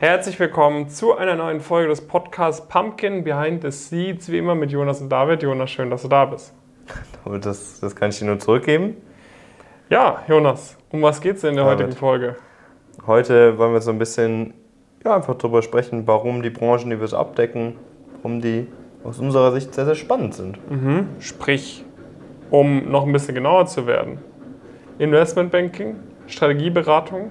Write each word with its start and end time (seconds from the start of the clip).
Herzlich 0.00 0.40
willkommen 0.40 0.88
zu 0.88 1.16
einer 1.16 1.36
neuen 1.36 1.60
Folge 1.60 1.88
des 1.88 2.00
Podcasts 2.00 2.66
Pumpkin 2.66 3.22
Behind 3.22 3.62
the 3.62 3.70
Seeds, 3.70 4.28
wie 4.28 4.38
immer 4.38 4.56
mit 4.56 4.72
Jonas 4.72 5.00
und 5.00 5.08
David. 5.08 5.44
Jonas, 5.44 5.70
schön, 5.70 5.88
dass 5.88 6.02
du 6.02 6.08
da 6.08 6.24
bist. 6.24 6.52
Das, 7.40 7.78
das 7.78 7.94
kann 7.94 8.10
ich 8.10 8.18
dir 8.18 8.24
nur 8.24 8.40
zurückgeben. 8.40 8.96
Ja, 9.88 10.22
Jonas, 10.26 10.76
um 10.90 11.00
was 11.00 11.20
geht 11.20 11.36
es 11.36 11.44
in 11.44 11.54
der 11.54 11.64
David. 11.64 11.78
heutigen 11.78 11.96
Folge? 11.96 12.36
Heute 13.06 13.56
wollen 13.56 13.72
wir 13.72 13.80
so 13.80 13.92
ein 13.92 13.98
bisschen 13.98 14.54
ja, 15.04 15.14
einfach 15.14 15.36
darüber 15.36 15.62
sprechen, 15.62 16.08
warum 16.08 16.42
die 16.42 16.50
Branchen, 16.50 16.90
die 16.90 16.98
wir 16.98 17.06
so 17.06 17.16
abdecken, 17.16 17.76
warum 18.16 18.40
die 18.40 18.66
aus 19.04 19.20
unserer 19.20 19.52
Sicht 19.52 19.74
sehr, 19.74 19.84
sehr 19.84 19.94
spannend 19.94 20.34
sind. 20.34 20.58
Sprich, 21.20 21.84
um 22.50 22.90
noch 22.90 23.06
ein 23.06 23.12
bisschen 23.12 23.36
genauer 23.36 23.66
zu 23.66 23.86
werden. 23.86 24.18
Investmentbanking, 24.98 25.96
Strategieberatung, 26.26 27.30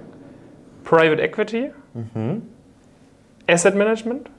Private 0.85 1.21
Equity, 1.21 1.71
Asset 3.53 3.75
Management, 3.75 4.29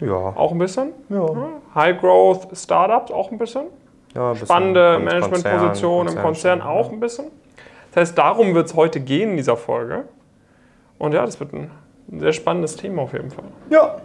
Ja. 0.00 0.14
auch 0.14 0.52
ein 0.52 0.58
bisschen. 0.58 0.90
Ja. 1.08 1.26
High 1.74 2.00
Growth 2.00 2.48
Startups, 2.56 3.10
auch 3.12 3.30
ein 3.30 3.38
bisschen. 3.38 3.66
ja 4.14 4.28
ein 4.28 4.32
bisschen 4.32 4.46
Spannende 4.46 4.98
Managementpositionen 4.98 6.16
im 6.16 6.22
Konzern 6.22 6.60
auch 6.62 6.90
ein 6.90 7.00
bisschen. 7.00 7.26
Das 7.92 8.00
heißt, 8.08 8.18
darum 8.18 8.54
wird 8.54 8.66
es 8.68 8.74
heute 8.74 9.00
gehen 9.00 9.30
in 9.32 9.36
dieser 9.36 9.56
Folge. 9.56 10.04
Und 10.98 11.12
ja, 11.14 11.24
das 11.26 11.38
wird 11.40 11.52
ein 11.52 11.70
sehr 12.18 12.32
spannendes 12.32 12.76
Thema 12.76 13.02
auf 13.02 13.12
jeden 13.12 13.30
Fall. 13.30 13.44
Ja. 13.70 13.96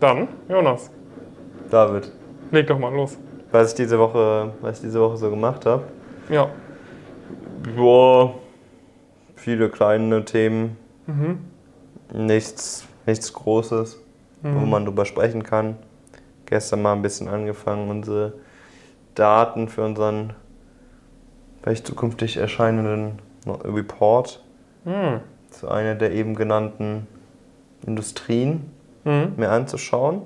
Dann, 0.00 0.28
Jonas, 0.48 0.90
David, 1.70 2.12
leg 2.50 2.66
doch 2.66 2.78
mal 2.78 2.92
los. 2.92 3.16
was 3.50 3.70
ich 3.70 3.74
diese 3.76 3.98
Woche, 3.98 4.52
was 4.60 4.76
ich 4.78 4.82
diese 4.82 5.00
Woche 5.00 5.16
so 5.16 5.30
gemacht 5.30 5.64
habe. 5.66 5.84
Ja, 6.28 6.48
Boah, 7.76 8.34
viele 9.36 9.68
kleine 9.70 10.24
Themen. 10.24 10.76
Mhm. 11.06 11.38
Nichts, 12.14 12.86
nichts 13.06 13.32
Großes, 13.32 14.00
Mhm. 14.42 14.54
wo 14.60 14.66
man 14.66 14.84
drüber 14.84 15.04
sprechen 15.04 15.42
kann. 15.42 15.76
Gestern 16.46 16.82
mal 16.82 16.92
ein 16.92 17.02
bisschen 17.02 17.28
angefangen, 17.28 17.90
unsere 17.90 18.34
Daten 19.14 19.68
für 19.68 19.82
unseren 19.82 20.32
vielleicht 21.62 21.86
zukünftig 21.86 22.36
erscheinenden 22.36 23.18
Report 23.46 24.42
Hm. 24.84 25.20
zu 25.50 25.68
einer 25.68 25.94
der 25.94 26.12
eben 26.12 26.34
genannten 26.34 27.06
Industrien 27.86 28.70
Mhm. 29.04 29.32
mir 29.36 29.50
anzuschauen. 29.50 30.22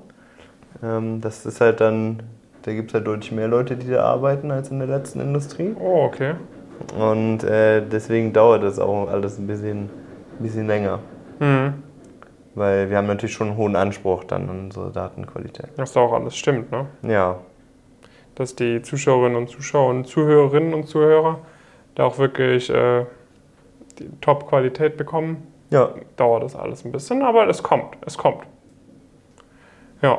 Ähm, 0.83 1.21
das 1.21 1.45
ist 1.45 1.61
halt 1.61 1.81
dann, 1.81 2.21
da 2.63 2.73
gibt 2.73 2.89
es 2.89 2.93
halt 2.93 3.07
deutlich 3.07 3.31
mehr 3.31 3.47
Leute, 3.47 3.75
die 3.77 3.87
da 3.89 4.03
arbeiten 4.03 4.51
als 4.51 4.69
in 4.69 4.79
der 4.79 4.87
letzten 4.87 5.19
Industrie. 5.21 5.75
Oh, 5.79 6.03
okay. 6.05 6.33
Und 6.97 7.43
äh, 7.43 7.81
deswegen 7.85 8.31
dauert 8.33 8.63
das 8.63 8.79
auch 8.79 9.09
alles 9.09 9.37
ein 9.37 9.47
bisschen, 9.47 9.83
ein 10.39 10.43
bisschen 10.43 10.67
länger. 10.67 10.99
Mhm. 11.39 11.73
Weil 12.59 12.89
wir 12.89 12.97
haben 12.97 13.07
natürlich 13.07 13.35
schon 13.35 13.47
einen 13.47 13.57
hohen 13.57 13.77
Anspruch 13.77 14.25
dann 14.25 14.49
an 14.49 14.59
unsere 14.59 14.91
Datenqualität. 14.91 15.69
Dass 15.77 15.93
da 15.93 16.01
auch 16.01 16.11
alles 16.11 16.35
stimmt, 16.35 16.69
ne? 16.73 16.87
Ja, 17.03 17.39
Dass 18.35 18.53
die 18.53 18.81
Zuschauerinnen 18.81 19.37
und 19.37 19.47
Zuschauer 19.49 19.91
und 19.91 20.05
Zuhörerinnen 20.05 20.73
und 20.73 20.85
Zuhörer 20.85 21.39
da 21.95 22.03
auch 22.03 22.17
wirklich 22.17 22.69
äh, 22.69 23.05
die 23.97 24.09
Top-Qualität 24.19 24.97
bekommen, 24.97 25.47
ja, 25.69 25.93
dauert 26.17 26.43
das 26.43 26.57
alles 26.57 26.83
ein 26.83 26.91
bisschen, 26.91 27.21
aber 27.21 27.47
es 27.47 27.63
kommt, 27.63 27.95
es 28.05 28.17
kommt. 28.17 28.43
Ja. 30.01 30.17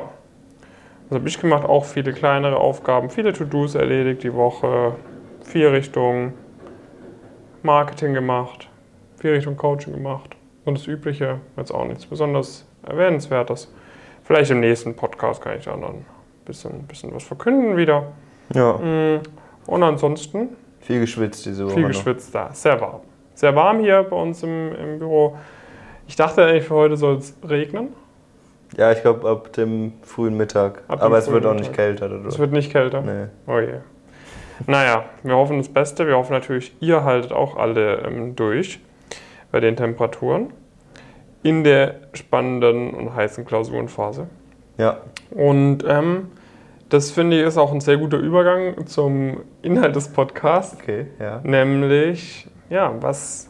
Was 1.09 1.19
habe 1.19 1.27
ich 1.29 1.39
gemacht? 1.39 1.65
Auch 1.65 1.85
viele 1.85 2.11
kleinere 2.11 2.57
Aufgaben, 2.57 3.11
viele 3.11 3.33
To-Dos 3.33 3.75
erledigt 3.75 4.23
die 4.23 4.33
Woche, 4.33 4.95
viel 5.43 5.67
Richtung 5.67 6.33
Marketing 7.61 8.15
gemacht, 8.15 8.67
viel 9.17 9.33
Richtung 9.33 9.55
Coaching 9.57 9.93
gemacht. 9.93 10.35
Und 10.65 10.77
das 10.77 10.87
Übliche, 10.87 11.39
jetzt 11.57 11.71
auch 11.73 11.85
nichts 11.85 12.05
besonders 12.05 12.65
Erwähnenswertes. 12.83 13.73
Vielleicht 14.23 14.51
im 14.51 14.59
nächsten 14.59 14.95
Podcast 14.95 15.41
kann 15.41 15.57
ich 15.57 15.65
da 15.65 15.71
dann 15.71 15.83
ein 15.83 16.05
bisschen, 16.45 16.83
bisschen 16.83 17.13
was 17.13 17.23
verkünden 17.23 17.77
wieder. 17.77 18.03
ja. 18.53 18.73
Mm, 18.73 19.19
Und 19.67 19.83
ansonsten 19.83 20.49
Viel 20.81 20.99
geschwitzt 21.01 21.45
diese 21.45 21.65
Woche. 21.65 21.73
viel 21.73 21.83
noch. 21.83 21.89
geschwitzt 21.89 22.33
da. 22.35 22.49
Sehr 22.53 22.79
warm. 22.79 23.01
Sehr 23.33 23.55
warm 23.55 23.79
hier 23.79 24.03
bei 24.03 24.15
uns 24.15 24.43
im, 24.43 24.73
im 24.75 24.99
Büro. 24.99 25.35
Ich 26.07 26.15
dachte 26.15 26.45
eigentlich, 26.45 26.65
für 26.65 26.75
heute 26.75 26.97
soll 26.97 27.15
es 27.17 27.35
regnen. 27.47 27.89
Ja, 28.77 28.91
ich 28.91 29.01
glaube 29.01 29.27
ab 29.29 29.51
dem 29.53 29.93
frühen 30.03 30.37
Mittag. 30.37 30.83
Ab 30.87 31.01
Aber 31.01 31.17
es 31.17 31.29
wird 31.31 31.45
auch 31.45 31.53
Mittag. 31.53 31.67
nicht 31.67 31.73
kälter 31.75 32.05
Es 32.05 32.11
dadurch. 32.11 32.39
wird 32.39 32.51
nicht 32.51 32.71
kälter. 32.71 33.01
Nee. 33.01 33.25
Oh 33.47 33.59
je. 33.59 33.79
Naja, 34.67 35.05
wir 35.23 35.35
hoffen 35.35 35.57
das 35.57 35.69
Beste. 35.69 36.05
Wir 36.07 36.15
hoffen 36.17 36.33
natürlich, 36.33 36.75
ihr 36.79 37.03
haltet 37.03 37.31
auch 37.31 37.57
alle 37.57 37.97
ähm, 38.05 38.35
durch 38.35 38.79
bei 39.51 39.59
den 39.59 39.75
Temperaturen 39.75 40.53
in 41.43 41.63
der 41.63 41.95
spannenden 42.13 42.91
und 42.93 43.15
heißen 43.15 43.45
Klausurenphase. 43.45 44.27
Ja, 44.77 44.99
Und 45.31 45.83
ähm, 45.87 46.27
das 46.89 47.11
finde 47.11 47.39
ich 47.39 47.47
ist 47.47 47.57
auch 47.57 47.71
ein 47.71 47.81
sehr 47.81 47.97
guter 47.97 48.17
Übergang 48.17 48.85
zum 48.85 49.41
Inhalt 49.61 49.95
des 49.95 50.09
Podcasts. 50.09 50.75
okay, 50.79 51.07
ja. 51.19 51.41
Nämlich, 51.43 52.47
ja, 52.69 52.93
was, 52.99 53.49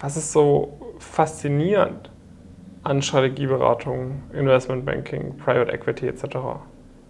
was 0.00 0.16
ist 0.16 0.32
so 0.32 0.78
faszinierend 0.98 2.10
an 2.82 3.02
Strategieberatung, 3.02 4.22
Investmentbanking, 4.32 5.36
Private 5.36 5.72
Equity 5.72 6.08
etc.? 6.08 6.36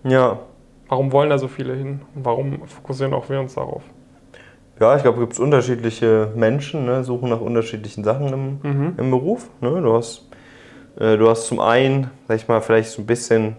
Ja, 0.05 0.39
Warum 0.89 1.13
wollen 1.13 1.29
da 1.31 1.39
so 1.39 1.49
viele 1.49 1.75
hin? 1.75 2.01
Und 2.15 2.25
warum 2.25 2.67
fokussieren 2.67 3.13
auch 3.13 3.29
wir 3.29 3.39
uns 3.41 3.55
darauf? 3.55 3.83
Ja 4.81 4.97
ich 4.97 5.03
glaube, 5.03 5.22
es 5.22 5.28
gibt 5.28 5.41
unterschiedliche 5.41 6.33
Menschen, 6.34 6.84
ne, 6.87 7.05
suchen 7.05 7.31
nach 7.31 7.41
unterschiedlichen 7.41 8.05
Sachen 8.05 8.28
im, 8.33 8.59
Mhm. 8.62 8.94
im 8.97 9.11
Beruf. 9.11 9.49
Ne? 9.61 9.81
Du, 9.83 9.94
hast, 9.94 10.28
äh, 10.99 11.16
du 11.16 11.28
hast 11.28 11.47
zum 11.47 11.61
einen, 11.61 12.11
sag 12.28 12.37
ich 12.37 12.49
mal, 12.49 12.61
vielleicht 12.61 12.91
so 12.91 13.03
ein 13.03 13.06
bisschen 13.06 13.56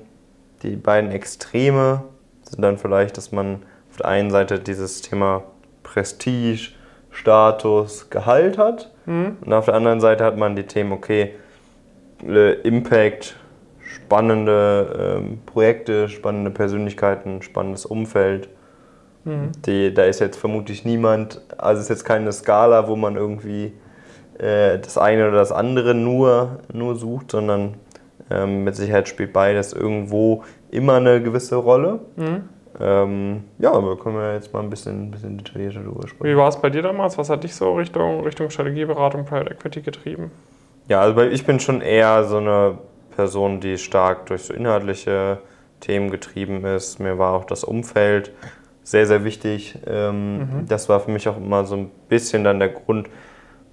die 0.63 0.75
beiden 0.75 1.11
Extreme 1.11 2.03
sind 2.43 2.61
dann 2.61 2.77
vielleicht, 2.77 3.15
dass 3.17 3.31
man 3.31 3.63
auf 3.89 3.97
der 3.97 4.07
einen 4.07 4.29
Seite 4.31 4.59
dieses 4.59 5.01
Thema 5.01 5.43
Prestige, 5.83 6.71
Status, 7.11 8.09
Gehalt 8.09 8.57
hat 8.57 8.91
Mhm. 9.05 9.37
und 9.45 9.53
auf 9.53 9.65
der 9.65 9.73
anderen 9.73 9.99
Seite 10.01 10.23
hat 10.23 10.37
man 10.37 10.55
die 10.55 10.63
Themen, 10.63 10.91
okay, 10.91 11.33
Impact, 12.63 13.35
spannende 13.81 15.17
ähm, 15.19 15.39
Projekte, 15.45 16.09
spannende 16.09 16.51
Persönlichkeiten, 16.51 17.41
spannendes 17.41 17.85
Umfeld. 17.85 18.49
Mhm. 19.29 19.51
Die, 19.65 19.93
da 19.93 20.03
ist 20.03 20.19
jetzt 20.19 20.37
vermutlich 20.37 20.85
niemand, 20.85 21.41
also 21.57 21.79
es 21.79 21.85
ist 21.85 21.89
jetzt 21.89 22.05
keine 22.05 22.31
Skala, 22.31 22.87
wo 22.87 22.95
man 22.95 23.15
irgendwie 23.15 23.73
äh, 24.39 24.79
das 24.79 24.97
eine 24.97 25.27
oder 25.27 25.37
das 25.37 25.51
andere 25.51 25.93
nur, 25.93 26.59
nur 26.73 26.95
sucht, 26.95 27.31
sondern 27.31 27.75
ähm, 28.31 28.63
mit 28.63 28.75
Sicherheit 28.75 29.07
spielt 29.07 29.33
beides 29.33 29.73
irgendwo 29.73 30.43
immer 30.71 30.95
eine 30.95 31.21
gewisse 31.21 31.55
Rolle. 31.55 31.99
Mhm. 32.15 32.49
Ähm, 32.79 33.43
ja, 33.57 33.71
aber 33.71 33.97
können 33.97 34.15
wir 34.15 34.33
jetzt 34.33 34.53
mal 34.53 34.61
ein 34.61 34.69
bisschen, 34.69 35.07
ein 35.07 35.11
bisschen 35.11 35.37
detaillierter 35.37 35.81
drüber 35.81 36.07
sprechen. 36.07 36.31
Wie 36.31 36.37
war 36.37 36.47
es 36.47 36.57
bei 36.57 36.69
dir 36.69 36.81
damals? 36.81 37.17
Was 37.17 37.29
hat 37.29 37.43
dich 37.43 37.53
so 37.53 37.75
Richtung, 37.75 38.23
Richtung 38.23 38.49
Strategieberatung, 38.49 39.25
Private 39.25 39.51
Equity 39.51 39.81
getrieben? 39.81 40.31
Ja, 40.87 41.01
also 41.01 41.21
ich 41.21 41.45
bin 41.45 41.59
schon 41.59 41.81
eher 41.81 42.23
so 42.23 42.37
eine 42.37 42.77
Person, 43.15 43.59
die 43.59 43.77
stark 43.77 44.27
durch 44.27 44.43
so 44.43 44.53
inhaltliche 44.53 45.39
Themen 45.81 46.09
getrieben 46.09 46.63
ist. 46.65 46.99
Mir 46.99 47.17
war 47.17 47.33
auch 47.33 47.45
das 47.45 47.63
Umfeld 47.63 48.31
sehr, 48.89 49.05
sehr 49.05 49.23
wichtig. 49.23 49.77
Ähm, 49.87 50.65
Das 50.67 50.89
war 50.89 50.99
für 50.99 51.11
mich 51.11 51.27
auch 51.29 51.37
immer 51.37 51.65
so 51.65 51.75
ein 51.75 51.91
bisschen 52.07 52.43
dann 52.43 52.59
der 52.59 52.69
Grund, 52.69 53.09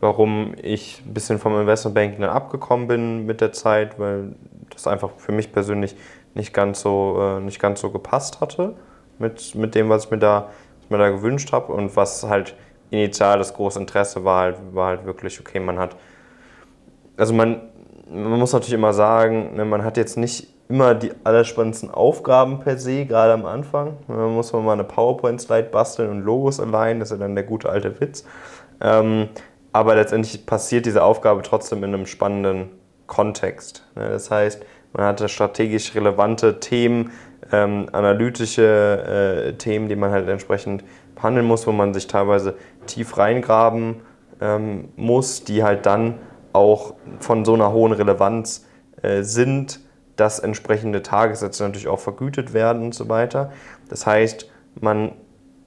warum 0.00 0.54
ich 0.62 1.02
ein 1.06 1.14
bisschen 1.14 1.38
vom 1.38 1.58
Investmentbanking 1.58 2.20
dann 2.20 2.30
abgekommen 2.30 2.86
bin 2.86 3.26
mit 3.26 3.40
der 3.40 3.52
Zeit, 3.52 3.98
weil 3.98 4.34
das 4.70 4.86
einfach 4.86 5.10
für 5.16 5.32
mich 5.32 5.52
persönlich 5.52 5.96
nicht 6.34 6.52
ganz 6.52 6.80
so, 6.82 7.18
äh, 7.20 7.40
nicht 7.40 7.58
ganz 7.60 7.80
so 7.80 7.90
gepasst 7.90 8.40
hatte 8.40 8.74
mit, 9.18 9.54
mit 9.54 9.74
dem, 9.74 9.88
was 9.88 10.04
ich 10.04 10.10
mir 10.10 10.18
da, 10.18 10.50
was 10.80 10.90
mir 10.90 10.98
da 10.98 11.08
gewünscht 11.10 11.52
habe 11.52 11.72
und 11.72 11.96
was 11.96 12.22
halt 12.24 12.54
initial 12.90 13.38
das 13.38 13.54
große 13.54 13.78
Interesse 13.78 14.24
war, 14.24 14.42
halt, 14.42 14.56
war 14.72 14.88
halt 14.88 15.06
wirklich, 15.06 15.40
okay, 15.40 15.60
man 15.60 15.78
hat 15.78 15.96
also 17.16 17.32
man, 17.32 17.62
man 18.10 18.38
muss 18.38 18.52
natürlich 18.52 18.74
immer 18.74 18.92
sagen, 18.92 19.54
ne, 19.56 19.64
man 19.64 19.84
hat 19.84 19.96
jetzt 19.96 20.16
nicht 20.16 20.48
immer 20.68 20.94
die 20.94 21.12
allerspannendsten 21.24 21.90
Aufgaben 21.90 22.60
per 22.60 22.78
se, 22.78 23.06
gerade 23.06 23.32
am 23.32 23.46
Anfang. 23.46 23.98
Man 24.08 24.34
muss 24.34 24.52
mal 24.52 24.72
eine 24.72 24.84
PowerPoint-Slide 24.84 25.68
basteln 25.68 26.10
und 26.10 26.22
Logos 26.22 26.60
allein, 26.60 27.00
das 27.00 27.10
ist 27.10 27.18
ja 27.18 27.24
dann 27.24 27.34
der 27.34 27.44
gute 27.44 27.68
alte 27.68 28.00
Witz. 28.00 28.24
Ähm, 28.80 29.28
aber 29.72 29.94
letztendlich 29.94 30.44
passiert 30.46 30.86
diese 30.86 31.02
Aufgabe 31.02 31.42
trotzdem 31.42 31.84
in 31.84 31.94
einem 31.94 32.06
spannenden 32.06 32.70
Kontext. 33.06 33.84
Ne? 33.94 34.08
Das 34.08 34.30
heißt, 34.30 34.64
man 34.92 35.06
hatte 35.06 35.28
strategisch 35.28 35.94
relevante 35.94 36.58
Themen, 36.60 37.12
ähm, 37.52 37.86
analytische 37.92 39.52
äh, 39.52 39.52
Themen, 39.52 39.88
die 39.88 39.96
man 39.96 40.10
halt 40.10 40.28
entsprechend 40.28 40.82
behandeln 41.14 41.46
muss, 41.46 41.66
wo 41.66 41.72
man 41.72 41.94
sich 41.94 42.06
teilweise 42.06 42.54
tief 42.86 43.18
reingraben 43.18 43.96
ähm, 44.40 44.88
muss, 44.96 45.44
die 45.44 45.62
halt 45.62 45.86
dann 45.86 46.14
auch 46.52 46.94
von 47.20 47.44
so 47.44 47.54
einer 47.54 47.72
hohen 47.72 47.92
Relevanz 47.92 48.66
äh, 49.02 49.22
sind, 49.22 49.80
dass 50.16 50.38
entsprechende 50.38 51.02
Tagessätze 51.02 51.62
natürlich 51.62 51.88
auch 51.88 52.00
vergütet 52.00 52.52
werden 52.52 52.82
und 52.82 52.94
so 52.94 53.08
weiter. 53.08 53.52
Das 53.88 54.06
heißt, 54.06 54.50
man 54.80 55.12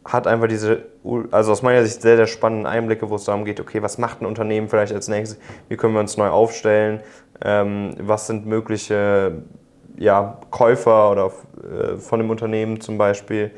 hat 0.06 0.28
einfach 0.28 0.48
diese, 0.48 0.86
also 1.32 1.52
aus 1.52 1.62
meiner 1.62 1.84
Sicht 1.84 2.02
sehr, 2.02 2.16
sehr 2.16 2.28
spannenden 2.28 2.66
Einblicke, 2.66 3.10
wo 3.10 3.16
es 3.16 3.26
darum 3.26 3.46
geht, 3.46 3.60
okay, 3.60 3.82
was 3.82 3.98
macht 3.98 4.22
ein 4.22 4.26
Unternehmen 4.26 4.68
vielleicht 4.68 4.94
als 4.94 5.08
nächstes, 5.08 5.40
wie 5.68 5.78
können 5.78 5.94
wir 5.94 6.00
uns 6.00 6.18
neu 6.18 6.30
aufstellen, 6.30 7.02
ähm, 7.44 7.96
was 8.00 8.28
sind 8.28 8.46
mögliche 8.46 9.44
ja, 9.98 10.40
Käufer 10.50 11.12
oder 11.12 11.32
äh, 11.64 11.98
von 11.98 12.20
dem 12.20 12.30
Unternehmen 12.30 12.82
zum 12.82 12.98
Beispiel. 12.98 13.52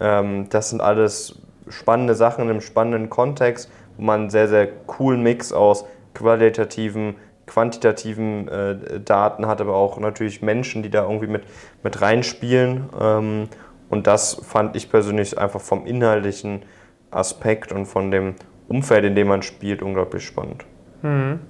Ähm, 0.00 0.48
das 0.48 0.70
sind 0.70 0.80
alles 0.80 1.38
spannende 1.68 2.14
Sachen 2.14 2.44
in 2.44 2.50
einem 2.50 2.60
spannenden 2.60 3.10
Kontext, 3.10 3.70
wo 3.96 4.02
man 4.02 4.20
einen 4.22 4.30
sehr, 4.30 4.48
sehr 4.48 4.66
coolen 4.66 5.22
Mix 5.22 5.52
aus 5.52 5.84
qualitativen, 6.14 7.16
quantitativen 7.52 8.48
äh, 8.48 9.00
Daten 9.00 9.46
hat, 9.46 9.60
aber 9.60 9.74
auch 9.74 9.98
natürlich 9.98 10.40
Menschen, 10.40 10.82
die 10.82 10.90
da 10.90 11.02
irgendwie 11.02 11.26
mit, 11.26 11.42
mit 11.82 12.00
reinspielen. 12.00 12.88
Ähm, 12.98 13.48
und 13.90 14.06
das 14.06 14.40
fand 14.42 14.74
ich 14.74 14.90
persönlich 14.90 15.38
einfach 15.38 15.60
vom 15.60 15.86
inhaltlichen 15.86 16.62
Aspekt 17.10 17.72
und 17.72 17.84
von 17.84 18.10
dem 18.10 18.36
Umfeld, 18.68 19.04
in 19.04 19.14
dem 19.14 19.28
man 19.28 19.42
spielt, 19.42 19.82
unglaublich 19.82 20.24
spannend. 20.24 20.64
Mhm. 21.02 21.40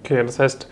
Okay, 0.00 0.22
das 0.24 0.38
heißt, 0.38 0.68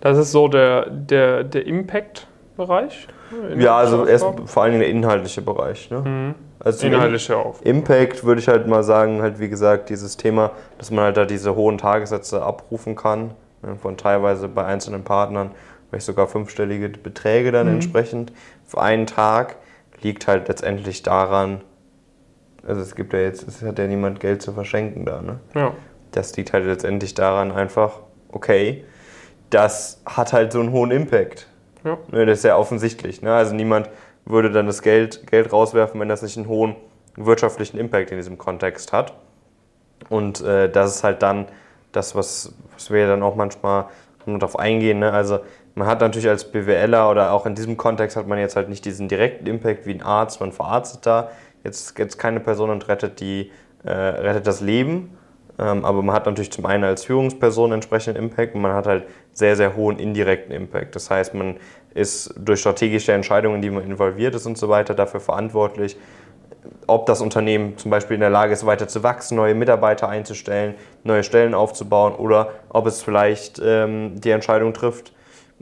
das 0.00 0.18
ist 0.18 0.32
so 0.32 0.48
der, 0.48 0.90
der, 0.90 1.44
der 1.44 1.66
Impact-Bereich? 1.66 3.08
Ja, 3.56 3.78
also 3.78 4.04
erst 4.04 4.26
vor 4.44 4.62
allen 4.62 4.72
Dingen 4.72 4.82
der 4.82 4.90
inhaltliche 4.90 5.40
Bereich. 5.40 5.90
Ne? 5.90 6.00
Mhm. 6.00 6.34
Also 6.60 6.86
inhaltliche 6.86 7.38
auch. 7.38 7.62
Impact 7.62 8.24
würde 8.24 8.40
ich 8.40 8.48
halt 8.48 8.66
mal 8.66 8.82
sagen, 8.82 9.22
halt 9.22 9.40
wie 9.40 9.48
gesagt, 9.48 9.88
dieses 9.88 10.18
Thema, 10.18 10.50
dass 10.76 10.90
man 10.90 11.04
halt 11.04 11.16
da 11.16 11.24
diese 11.24 11.54
hohen 11.54 11.78
Tagessätze 11.78 12.42
abrufen 12.42 12.96
kann, 12.96 13.30
von 13.80 13.96
teilweise 13.96 14.48
bei 14.48 14.64
einzelnen 14.64 15.04
Partnern, 15.04 15.52
vielleicht 15.88 16.06
sogar 16.06 16.26
fünfstellige 16.26 16.88
Beträge 16.88 17.52
dann 17.52 17.68
mhm. 17.68 17.74
entsprechend 17.74 18.32
für 18.64 18.80
einen 18.80 19.06
Tag 19.06 19.56
liegt 20.00 20.26
halt 20.26 20.48
letztendlich 20.48 21.02
daran, 21.02 21.62
also 22.66 22.80
es 22.80 22.94
gibt 22.94 23.12
ja 23.12 23.20
jetzt, 23.20 23.46
es 23.46 23.62
hat 23.62 23.78
ja 23.78 23.86
niemand 23.86 24.20
Geld 24.20 24.42
zu 24.42 24.52
verschenken 24.52 25.04
da, 25.04 25.22
ne? 25.22 25.40
Ja. 25.54 25.72
Das 26.12 26.36
liegt 26.36 26.52
halt 26.52 26.66
letztendlich 26.66 27.14
daran 27.14 27.52
einfach, 27.52 28.00
okay, 28.30 28.84
das 29.50 30.02
hat 30.06 30.32
halt 30.32 30.52
so 30.52 30.60
einen 30.60 30.72
hohen 30.72 30.90
Impact. 30.90 31.46
Ja. 31.84 31.98
Ne, 32.10 32.26
das 32.26 32.38
ist 32.38 32.44
ja 32.44 32.56
offensichtlich. 32.56 33.22
Ne? 33.22 33.32
Also 33.34 33.54
niemand 33.54 33.88
würde 34.24 34.50
dann 34.50 34.66
das 34.66 34.82
Geld, 34.82 35.26
Geld 35.26 35.52
rauswerfen, 35.52 36.00
wenn 36.00 36.08
das 36.08 36.22
nicht 36.22 36.36
einen 36.36 36.48
hohen 36.48 36.76
wirtschaftlichen 37.16 37.78
Impact 37.78 38.10
in 38.10 38.18
diesem 38.18 38.38
Kontext 38.38 38.92
hat. 38.92 39.14
Und 40.08 40.40
äh, 40.42 40.70
das 40.70 40.96
ist 40.96 41.04
halt 41.04 41.22
dann 41.22 41.46
das, 41.92 42.14
was, 42.14 42.54
was 42.82 42.90
wir 42.90 43.06
dann 43.06 43.22
auch 43.22 43.36
manchmal 43.36 43.86
darauf 44.26 44.58
eingehen. 44.58 45.00
Ne? 45.00 45.12
Also 45.12 45.40
man 45.74 45.86
hat 45.86 46.00
natürlich 46.00 46.28
als 46.28 46.50
BWLer 46.50 47.10
oder 47.10 47.32
auch 47.32 47.46
in 47.46 47.54
diesem 47.54 47.76
Kontext 47.76 48.16
hat 48.16 48.26
man 48.26 48.38
jetzt 48.38 48.56
halt 48.56 48.68
nicht 48.68 48.84
diesen 48.84 49.08
direkten 49.08 49.46
Impact 49.46 49.86
wie 49.86 49.94
ein 49.94 50.02
Arzt, 50.02 50.40
man 50.40 50.52
verarztet 50.52 51.06
da 51.06 51.30
jetzt, 51.64 51.98
jetzt 51.98 52.18
keine 52.18 52.40
Person 52.40 52.70
und 52.70 52.88
rettet, 52.88 53.20
die, 53.20 53.50
äh, 53.84 53.90
rettet 53.90 54.46
das 54.46 54.60
Leben. 54.60 55.16
Ähm, 55.58 55.84
aber 55.84 56.02
man 56.02 56.14
hat 56.14 56.26
natürlich 56.26 56.50
zum 56.50 56.66
einen 56.66 56.84
als 56.84 57.04
Führungsperson 57.04 57.72
entsprechenden 57.72 58.22
Impact 58.22 58.54
und 58.54 58.62
man 58.62 58.72
hat 58.72 58.86
halt 58.86 59.04
sehr, 59.32 59.54
sehr 59.54 59.76
hohen 59.76 59.98
indirekten 59.98 60.54
Impact. 60.54 60.96
Das 60.96 61.10
heißt, 61.10 61.34
man 61.34 61.56
ist 61.94 62.34
durch 62.38 62.60
strategische 62.60 63.12
Entscheidungen, 63.12 63.56
in 63.56 63.62
die 63.62 63.70
man 63.70 63.84
involviert 63.84 64.34
ist 64.34 64.46
und 64.46 64.56
so 64.56 64.68
weiter, 64.68 64.94
dafür 64.94 65.20
verantwortlich, 65.20 65.96
ob 66.86 67.06
das 67.06 67.20
Unternehmen 67.20 67.76
zum 67.78 67.90
Beispiel 67.90 68.14
in 68.14 68.20
der 68.20 68.30
Lage 68.30 68.52
ist, 68.52 68.66
weiter 68.66 68.88
zu 68.88 69.02
wachsen, 69.02 69.36
neue 69.36 69.54
Mitarbeiter 69.54 70.08
einzustellen, 70.08 70.74
neue 71.04 71.24
Stellen 71.24 71.54
aufzubauen 71.54 72.14
oder 72.14 72.50
ob 72.68 72.86
es 72.86 73.02
vielleicht 73.02 73.60
ähm, 73.64 74.20
die 74.20 74.30
Entscheidung 74.30 74.72
trifft, 74.72 75.12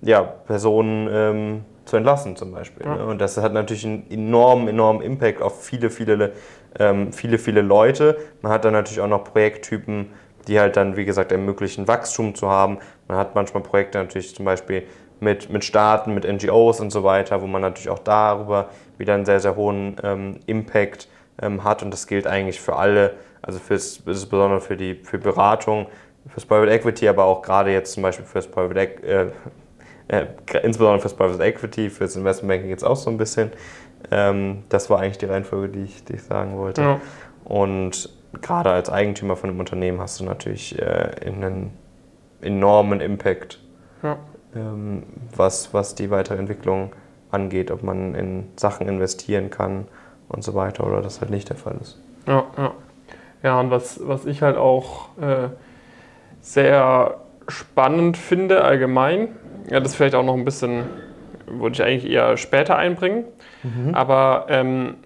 ja, 0.02 0.22
Personen 0.22 1.08
ähm, 1.10 1.64
zu 1.84 1.96
entlassen 1.96 2.36
zum 2.36 2.52
Beispiel. 2.52 2.86
Ja. 2.86 2.96
Ne? 2.96 3.06
Und 3.06 3.20
das 3.20 3.36
hat 3.36 3.52
natürlich 3.52 3.84
einen 3.84 4.10
enormen, 4.10 4.68
enormen 4.68 5.02
Impact 5.02 5.42
auf 5.42 5.62
viele, 5.62 5.90
viele, 5.90 6.32
ähm, 6.78 7.12
viele, 7.12 7.38
viele 7.38 7.62
Leute. 7.62 8.16
Man 8.42 8.52
hat 8.52 8.64
dann 8.64 8.72
natürlich 8.72 9.00
auch 9.00 9.08
noch 9.08 9.24
Projekttypen, 9.24 10.10
die 10.48 10.58
halt 10.58 10.76
dann, 10.76 10.96
wie 10.96 11.04
gesagt, 11.04 11.32
ermöglichen, 11.32 11.86
Wachstum 11.88 12.34
zu 12.34 12.48
haben. 12.48 12.78
Man 13.08 13.18
hat 13.18 13.34
manchmal 13.34 13.62
Projekte 13.62 13.98
natürlich 13.98 14.34
zum 14.34 14.44
Beispiel 14.44 14.84
mit, 15.20 15.50
mit 15.50 15.64
Staaten, 15.64 16.14
mit 16.14 16.30
NGOs 16.30 16.80
und 16.80 16.90
so 16.90 17.04
weiter, 17.04 17.42
wo 17.42 17.46
man 17.46 17.62
natürlich 17.62 17.90
auch 17.90 17.98
darüber 17.98 18.70
wieder 18.98 19.14
einen 19.14 19.24
sehr, 19.24 19.40
sehr 19.40 19.56
hohen 19.56 19.96
ähm, 20.02 20.40
Impact 20.46 21.08
ähm, 21.40 21.64
hat. 21.64 21.82
Und 21.82 21.90
das 21.90 22.06
gilt 22.06 22.26
eigentlich 22.26 22.60
für 22.60 22.76
alle, 22.76 23.14
also 23.42 23.58
fürs, 23.58 24.02
insbesondere 24.06 24.60
für 24.60 24.76
die 24.76 24.94
für 24.94 25.18
Beratung, 25.18 25.86
fürs 26.28 26.46
Private 26.46 26.70
Equity, 26.70 27.08
aber 27.08 27.24
auch 27.24 27.42
gerade 27.42 27.72
jetzt 27.72 27.92
zum 27.92 28.02
Beispiel 28.02 28.26
fürs 28.26 28.46
Private, 28.46 29.02
äh, 29.02 29.26
äh, 30.08 30.26
insbesondere 30.62 31.00
fürs 31.00 31.14
Private 31.14 31.42
Equity, 31.42 31.90
fürs 31.90 32.16
Investment 32.16 32.48
Banking 32.48 32.70
jetzt 32.70 32.84
auch 32.84 32.96
so 32.96 33.10
ein 33.10 33.16
bisschen. 33.16 33.52
Ähm, 34.10 34.64
das 34.68 34.90
war 34.90 35.00
eigentlich 35.00 35.18
die 35.18 35.26
Reihenfolge, 35.26 35.68
die 35.68 35.84
ich, 35.84 36.04
die 36.04 36.14
ich 36.14 36.22
sagen 36.22 36.56
wollte. 36.58 36.82
Ja. 36.82 37.00
Und 37.44 38.10
gerade 38.40 38.70
als 38.70 38.90
Eigentümer 38.90 39.36
von 39.36 39.50
einem 39.50 39.60
Unternehmen 39.60 40.00
hast 40.00 40.20
du 40.20 40.24
natürlich 40.24 40.78
äh, 40.78 41.10
einen 41.26 41.72
enormen 42.40 43.00
Impact, 43.00 43.60
ja. 44.02 44.18
Ähm, 44.54 45.04
was, 45.34 45.72
was 45.74 45.94
die 45.94 46.10
Weiterentwicklung 46.10 46.92
angeht, 47.30 47.70
ob 47.70 47.82
man 47.82 48.14
in 48.14 48.48
Sachen 48.56 48.88
investieren 48.88 49.50
kann 49.50 49.86
und 50.28 50.42
so 50.42 50.54
weiter 50.54 50.86
oder 50.86 51.02
das 51.02 51.20
halt 51.20 51.30
nicht 51.30 51.48
der 51.48 51.56
Fall 51.56 51.76
ist. 51.80 52.00
Ja, 52.26 52.44
ja. 52.56 52.72
Ja, 53.42 53.58
und 53.58 53.70
was, 53.70 54.06
was 54.06 54.26
ich 54.26 54.42
halt 54.42 54.58
auch 54.58 55.16
äh, 55.18 55.48
sehr 56.40 57.20
spannend 57.48 58.16
finde 58.16 58.62
allgemein, 58.62 59.28
ja, 59.70 59.80
das 59.80 59.94
vielleicht 59.94 60.14
auch 60.14 60.24
noch 60.24 60.34
ein 60.34 60.44
bisschen, 60.44 60.84
würde 61.46 61.74
ich 61.74 61.82
eigentlich 61.82 62.10
eher 62.10 62.36
später 62.36 62.76
einbringen. 62.76 63.24
Mhm. 63.62 63.94
Aber 63.94 64.46
ähm, 64.48 64.96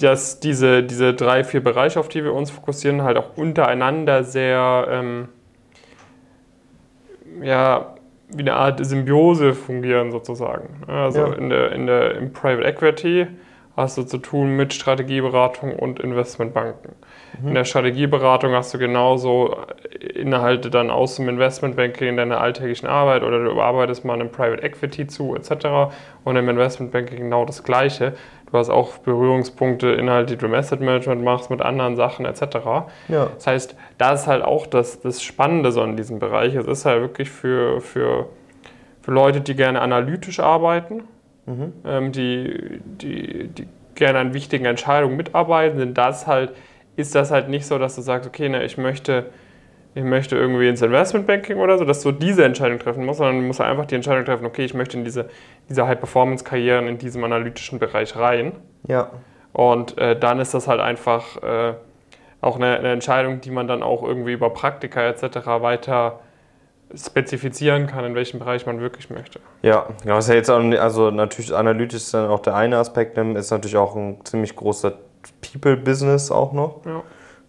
dass 0.00 0.40
diese, 0.40 0.82
diese 0.82 1.14
drei, 1.14 1.44
vier 1.44 1.62
Bereiche, 1.62 2.00
auf 2.00 2.08
die 2.08 2.24
wir 2.24 2.34
uns 2.34 2.50
fokussieren, 2.50 3.02
halt 3.02 3.16
auch 3.16 3.36
untereinander 3.36 4.24
sehr, 4.24 4.86
ähm, 4.90 5.28
ja, 7.42 7.91
wie 8.34 8.40
eine 8.40 8.54
Art 8.54 8.84
Symbiose 8.84 9.54
fungieren 9.54 10.10
sozusagen. 10.10 10.68
Also 10.86 11.20
ja. 11.20 11.32
in 11.34 11.50
der, 11.50 11.72
in 11.72 11.86
der, 11.86 12.16
im 12.16 12.32
Private 12.32 12.66
Equity 12.66 13.26
hast 13.76 13.96
du 13.96 14.02
zu 14.02 14.18
tun 14.18 14.56
mit 14.56 14.74
Strategieberatung 14.74 15.74
und 15.74 15.98
Investmentbanken. 16.00 16.94
Mhm. 17.40 17.48
In 17.48 17.54
der 17.54 17.64
Strategieberatung 17.64 18.52
hast 18.52 18.74
du 18.74 18.78
genauso 18.78 19.56
Inhalte 20.14 20.68
dann 20.70 20.90
aus 20.90 21.16
dem 21.16 21.28
Investmentbanking 21.28 22.08
in 22.08 22.16
deiner 22.16 22.40
alltäglichen 22.40 22.86
Arbeit 22.86 23.22
oder 23.22 23.42
du 23.42 23.60
arbeitest 23.60 24.04
mal 24.04 24.14
einem 24.14 24.30
Private 24.30 24.62
Equity 24.62 25.06
zu 25.06 25.34
etc. 25.34 25.94
Und 26.24 26.36
im 26.36 26.48
Investmentbanking 26.48 27.18
genau 27.18 27.44
das 27.44 27.62
Gleiche. 27.62 28.14
Du 28.52 28.58
hast 28.58 28.70
auch 28.70 28.98
Berührungspunkte, 28.98 29.88
Inhalte, 29.88 30.34
die 30.34 30.40
du 30.40 30.46
im 30.46 30.54
Asset 30.54 30.80
Management 30.80 31.24
machst 31.24 31.50
mit 31.50 31.62
anderen 31.62 31.96
Sachen 31.96 32.26
etc. 32.26 32.42
Ja. 33.08 33.30
Das 33.34 33.46
heißt, 33.46 33.76
da 33.98 34.12
ist 34.12 34.26
halt 34.26 34.44
auch 34.44 34.66
das, 34.66 35.00
das 35.00 35.22
Spannende 35.22 35.72
so 35.72 35.82
in 35.82 35.96
diesem 35.96 36.18
Bereich. 36.18 36.54
Es 36.54 36.66
ist 36.66 36.84
halt 36.84 37.00
wirklich 37.00 37.30
für, 37.30 37.80
für, 37.80 38.28
für 39.00 39.10
Leute, 39.10 39.40
die 39.40 39.56
gerne 39.56 39.80
analytisch 39.80 40.38
arbeiten, 40.38 41.04
mhm. 41.46 41.72
ähm, 41.84 42.12
die, 42.12 42.80
die, 42.84 43.48
die 43.48 43.68
gerne 43.94 44.18
an 44.18 44.34
wichtigen 44.34 44.66
Entscheidungen 44.66 45.16
mitarbeiten, 45.16 45.78
sind 45.78 45.98
das 45.98 46.26
halt 46.26 46.52
ist 46.96 47.14
das 47.14 47.30
halt 47.30 47.48
nicht 47.48 47.66
so, 47.66 47.78
dass 47.78 47.96
du 47.96 48.02
sagst, 48.02 48.28
okay, 48.28 48.48
ne, 48.48 48.64
ich 48.64 48.76
möchte, 48.76 49.26
ich 49.94 50.04
möchte 50.04 50.36
irgendwie 50.36 50.68
ins 50.68 50.80
Investmentbanking 50.80 51.58
oder 51.58 51.76
so, 51.76 51.84
dass 51.84 52.02
du 52.02 52.12
diese 52.12 52.44
Entscheidung 52.44 52.78
treffen 52.78 53.04
musst, 53.04 53.18
sondern 53.18 53.40
du 53.40 53.46
musst 53.46 53.60
einfach 53.60 53.84
die 53.84 53.94
Entscheidung 53.94 54.24
treffen, 54.24 54.46
okay, 54.46 54.64
ich 54.64 54.74
möchte 54.74 54.96
in 54.96 55.04
diese, 55.04 55.28
diese 55.68 55.86
High-Performance-Karrieren, 55.86 56.88
in 56.88 56.98
diesem 56.98 57.22
analytischen 57.24 57.78
Bereich 57.78 58.16
rein. 58.16 58.52
Ja. 58.88 59.10
Und 59.52 59.98
äh, 59.98 60.18
dann 60.18 60.40
ist 60.40 60.54
das 60.54 60.66
halt 60.66 60.80
einfach 60.80 61.42
äh, 61.42 61.74
auch 62.40 62.56
eine, 62.56 62.78
eine, 62.78 62.92
Entscheidung, 62.92 63.42
die 63.42 63.50
man 63.50 63.68
dann 63.68 63.82
auch 63.82 64.02
irgendwie 64.02 64.32
über 64.32 64.50
Praktika 64.50 65.02
etc. 65.02 65.46
weiter 65.46 66.20
spezifizieren 66.94 67.86
kann, 67.86 68.04
in 68.04 68.14
welchem 68.14 68.38
Bereich 68.38 68.66
man 68.66 68.80
wirklich 68.80 69.10
möchte. 69.10 69.40
Ja, 69.62 69.86
was 70.04 70.28
ja 70.28 70.34
jetzt 70.34 70.50
auch, 70.50 70.60
also 70.60 71.10
natürlich 71.10 71.54
analytisch 71.54 72.02
ist 72.02 72.14
dann 72.14 72.28
auch 72.30 72.40
der 72.40 72.54
eine 72.54 72.78
Aspekt, 72.78 73.16
ist 73.16 73.50
natürlich 73.50 73.76
auch 73.76 73.94
ein 73.94 74.24
ziemlich 74.24 74.56
großer 74.56 74.94
People-Business 75.40 76.30
auch 76.30 76.52
noch. 76.52 76.80
Ja. 76.86 77.02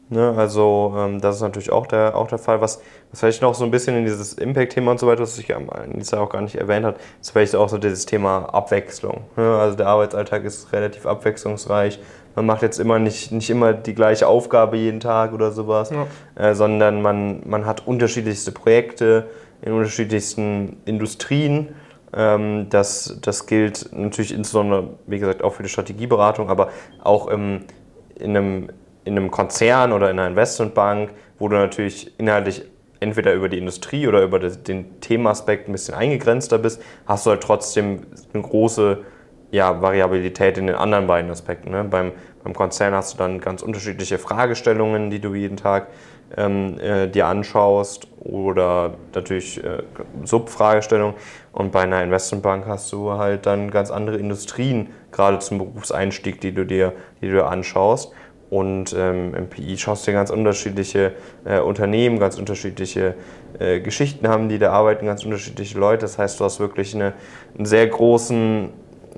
Ne, 0.10 0.34
also 0.38 0.94
ähm, 0.98 1.22
das 1.22 1.38
ist 1.38 1.42
natürlich 1.42 1.72
auch 1.72 1.88
der, 1.88 2.16
auch 2.16 2.28
der 2.28 2.38
Fall. 2.38 2.62
Was, 2.62 2.82
was 3.12 3.22
vielleicht 3.22 3.42
noch 3.42 3.56
so 3.56 3.64
ein 3.64 3.72
bisschen 3.72 3.96
in 3.96 4.04
dieses 4.04 4.34
Impact-Thema 4.34 4.92
und 4.92 5.00
so 5.00 5.08
weiter, 5.08 5.22
was 5.22 5.38
ich 5.40 5.54
Nisa 5.88 6.20
auch 6.20 6.30
gar 6.30 6.42
nicht 6.42 6.56
erwähnt 6.56 6.86
hat, 6.86 6.98
ist 7.22 7.32
vielleicht 7.32 7.56
auch 7.56 7.70
so 7.70 7.78
dieses 7.78 8.06
Thema 8.06 8.54
Abwechslung. 8.54 9.22
Ne? 9.38 9.58
Also 9.58 9.78
der 9.78 9.88
Arbeitsalltag 9.88 10.44
ist 10.44 10.72
relativ 10.74 11.06
abwechslungsreich. 11.06 12.00
Man 12.36 12.46
macht 12.46 12.64
jetzt 12.64 12.80
immer 12.80 13.00
nicht, 13.00 13.32
nicht 13.32 13.50
immer 13.50 13.74
die 13.74 13.96
gleiche 13.96 14.28
Aufgabe 14.28 14.78
jeden 14.78 15.00
Tag 15.00 15.34
oder 15.34 15.52
sowas, 15.52 15.92
ja. 15.92 16.06
äh, 16.36 16.54
sondern 16.54 17.02
man, 17.02 17.42
man 17.46 17.66
hat 17.66 17.88
unterschiedlichste 17.88 18.52
Projekte 18.52 19.28
in 19.62 19.72
unterschiedlichsten 19.72 20.78
Industrien 20.86 21.70
ähm, 22.16 22.68
das, 22.70 23.18
das 23.22 23.46
gilt 23.48 23.90
natürlich 23.92 24.34
insbesondere, 24.34 24.90
wie 25.08 25.20
gesagt, 25.20 25.44
auch 25.44 25.54
für 25.54 25.64
die 25.64 25.70
Strategieberatung, 25.70 26.50
aber 26.50 26.70
auch 27.04 27.28
im, 27.28 27.62
in, 28.16 28.38
einem, 28.38 28.70
in 29.06 29.18
einem 29.18 29.32
Konzern 29.32 29.92
oder 29.92 30.10
in 30.10 30.20
einer 30.20 30.30
Investmentbank, 30.30 31.12
wo 31.40 31.48
du 31.48 31.56
natürlich 31.56 32.18
inhaltlich 32.20 32.64
entweder 33.00 33.34
über 33.34 33.50
die 33.50 33.58
Industrie 33.58 34.08
oder 34.08 34.22
über 34.22 34.40
den 34.40 35.00
Themaaspekt 35.02 35.68
ein 35.68 35.74
bisschen 35.74 35.94
eingegrenzter 35.94 36.58
bist, 36.58 36.82
hast 37.06 37.26
du 37.26 37.32
halt 37.32 37.42
trotzdem 37.42 38.06
eine 38.34 38.44
große 38.44 39.00
ja, 39.52 39.82
Variabilität 39.82 40.58
in 40.58 40.68
den 40.68 40.76
anderen 40.76 41.06
beiden 41.06 41.30
Aspekten. 41.30 41.72
Ne? 41.72 41.84
Beim, 41.84 42.14
Beim 42.44 42.54
Konzern 42.54 42.94
hast 42.94 43.14
du 43.14 43.18
dann 43.18 43.40
ganz 43.40 43.62
unterschiedliche 43.62 44.18
Fragestellungen, 44.18 45.10
die 45.10 45.20
du 45.20 45.34
jeden 45.36 45.58
Tag 45.58 45.88
ähm, 46.36 46.80
äh, 46.80 47.08
dir 47.08 47.28
anschaust 47.28 48.08
oder 48.20 48.96
natürlich 49.14 49.64
äh, 49.64 49.84
Subfragestellungen. 50.24 51.16
Und 51.52 51.72
bei 51.72 51.82
einer 51.82 52.04
Investmentbank 52.04 52.66
hast 52.66 52.92
du 52.92 53.12
halt 53.12 53.46
dann 53.46 53.70
ganz 53.70 53.92
andere 53.92 54.18
Industrien, 54.18 54.90
gerade 55.12 55.40
zum 55.40 55.60
Berufseinstieg, 55.60 56.42
die 56.42 56.54
du 56.54 56.66
dir, 56.66 56.94
die 57.22 57.28
du 57.28 57.34
dir 57.34 57.46
anschaust. 57.46 58.12
Und 58.54 58.94
ähm, 58.96 59.34
im 59.34 59.48
PI 59.48 59.80
schaust 59.80 60.06
du 60.06 60.12
dir 60.12 60.18
ganz 60.18 60.30
unterschiedliche 60.30 61.14
äh, 61.44 61.60
Unternehmen, 61.60 62.20
ganz 62.20 62.38
unterschiedliche 62.38 63.16
äh, 63.58 63.80
Geschichten 63.80 64.28
haben, 64.28 64.48
die 64.48 64.60
da 64.60 64.72
arbeiten, 64.72 65.08
ganz 65.08 65.26
unterschiedliche 65.26 65.80
Leute. 65.80 66.02
Das 66.02 66.20
heißt, 66.20 66.40
du 66.40 66.46
hast 66.46 66.60
wirklich 66.60 66.94
eine, 66.94 67.14
einen 67.58 67.66
sehr 67.66 67.88
großen, 67.88 68.70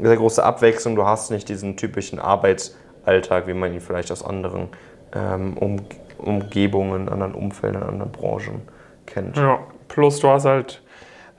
sehr 0.01 0.15
große 0.15 0.41
Abwechslung. 0.41 0.95
Du 0.95 1.05
hast 1.05 1.31
nicht 1.31 1.49
diesen 1.49 1.75
typischen 1.75 2.17
Arbeitsalltag, 2.17 3.45
wie 3.47 3.53
man 3.53 3.73
ihn 3.73 3.81
vielleicht 3.81 4.09
aus 4.09 4.23
anderen 4.23 4.69
ähm, 5.13 5.57
um, 5.57 5.81
Umgebungen, 6.17 7.09
anderen 7.09 7.33
Umfeldern, 7.33 7.83
anderen 7.83 8.13
Branchen 8.13 8.61
kennt. 9.05 9.35
Ja, 9.35 9.59
plus 9.89 10.21
du 10.21 10.29
hast 10.29 10.45
halt, 10.45 10.81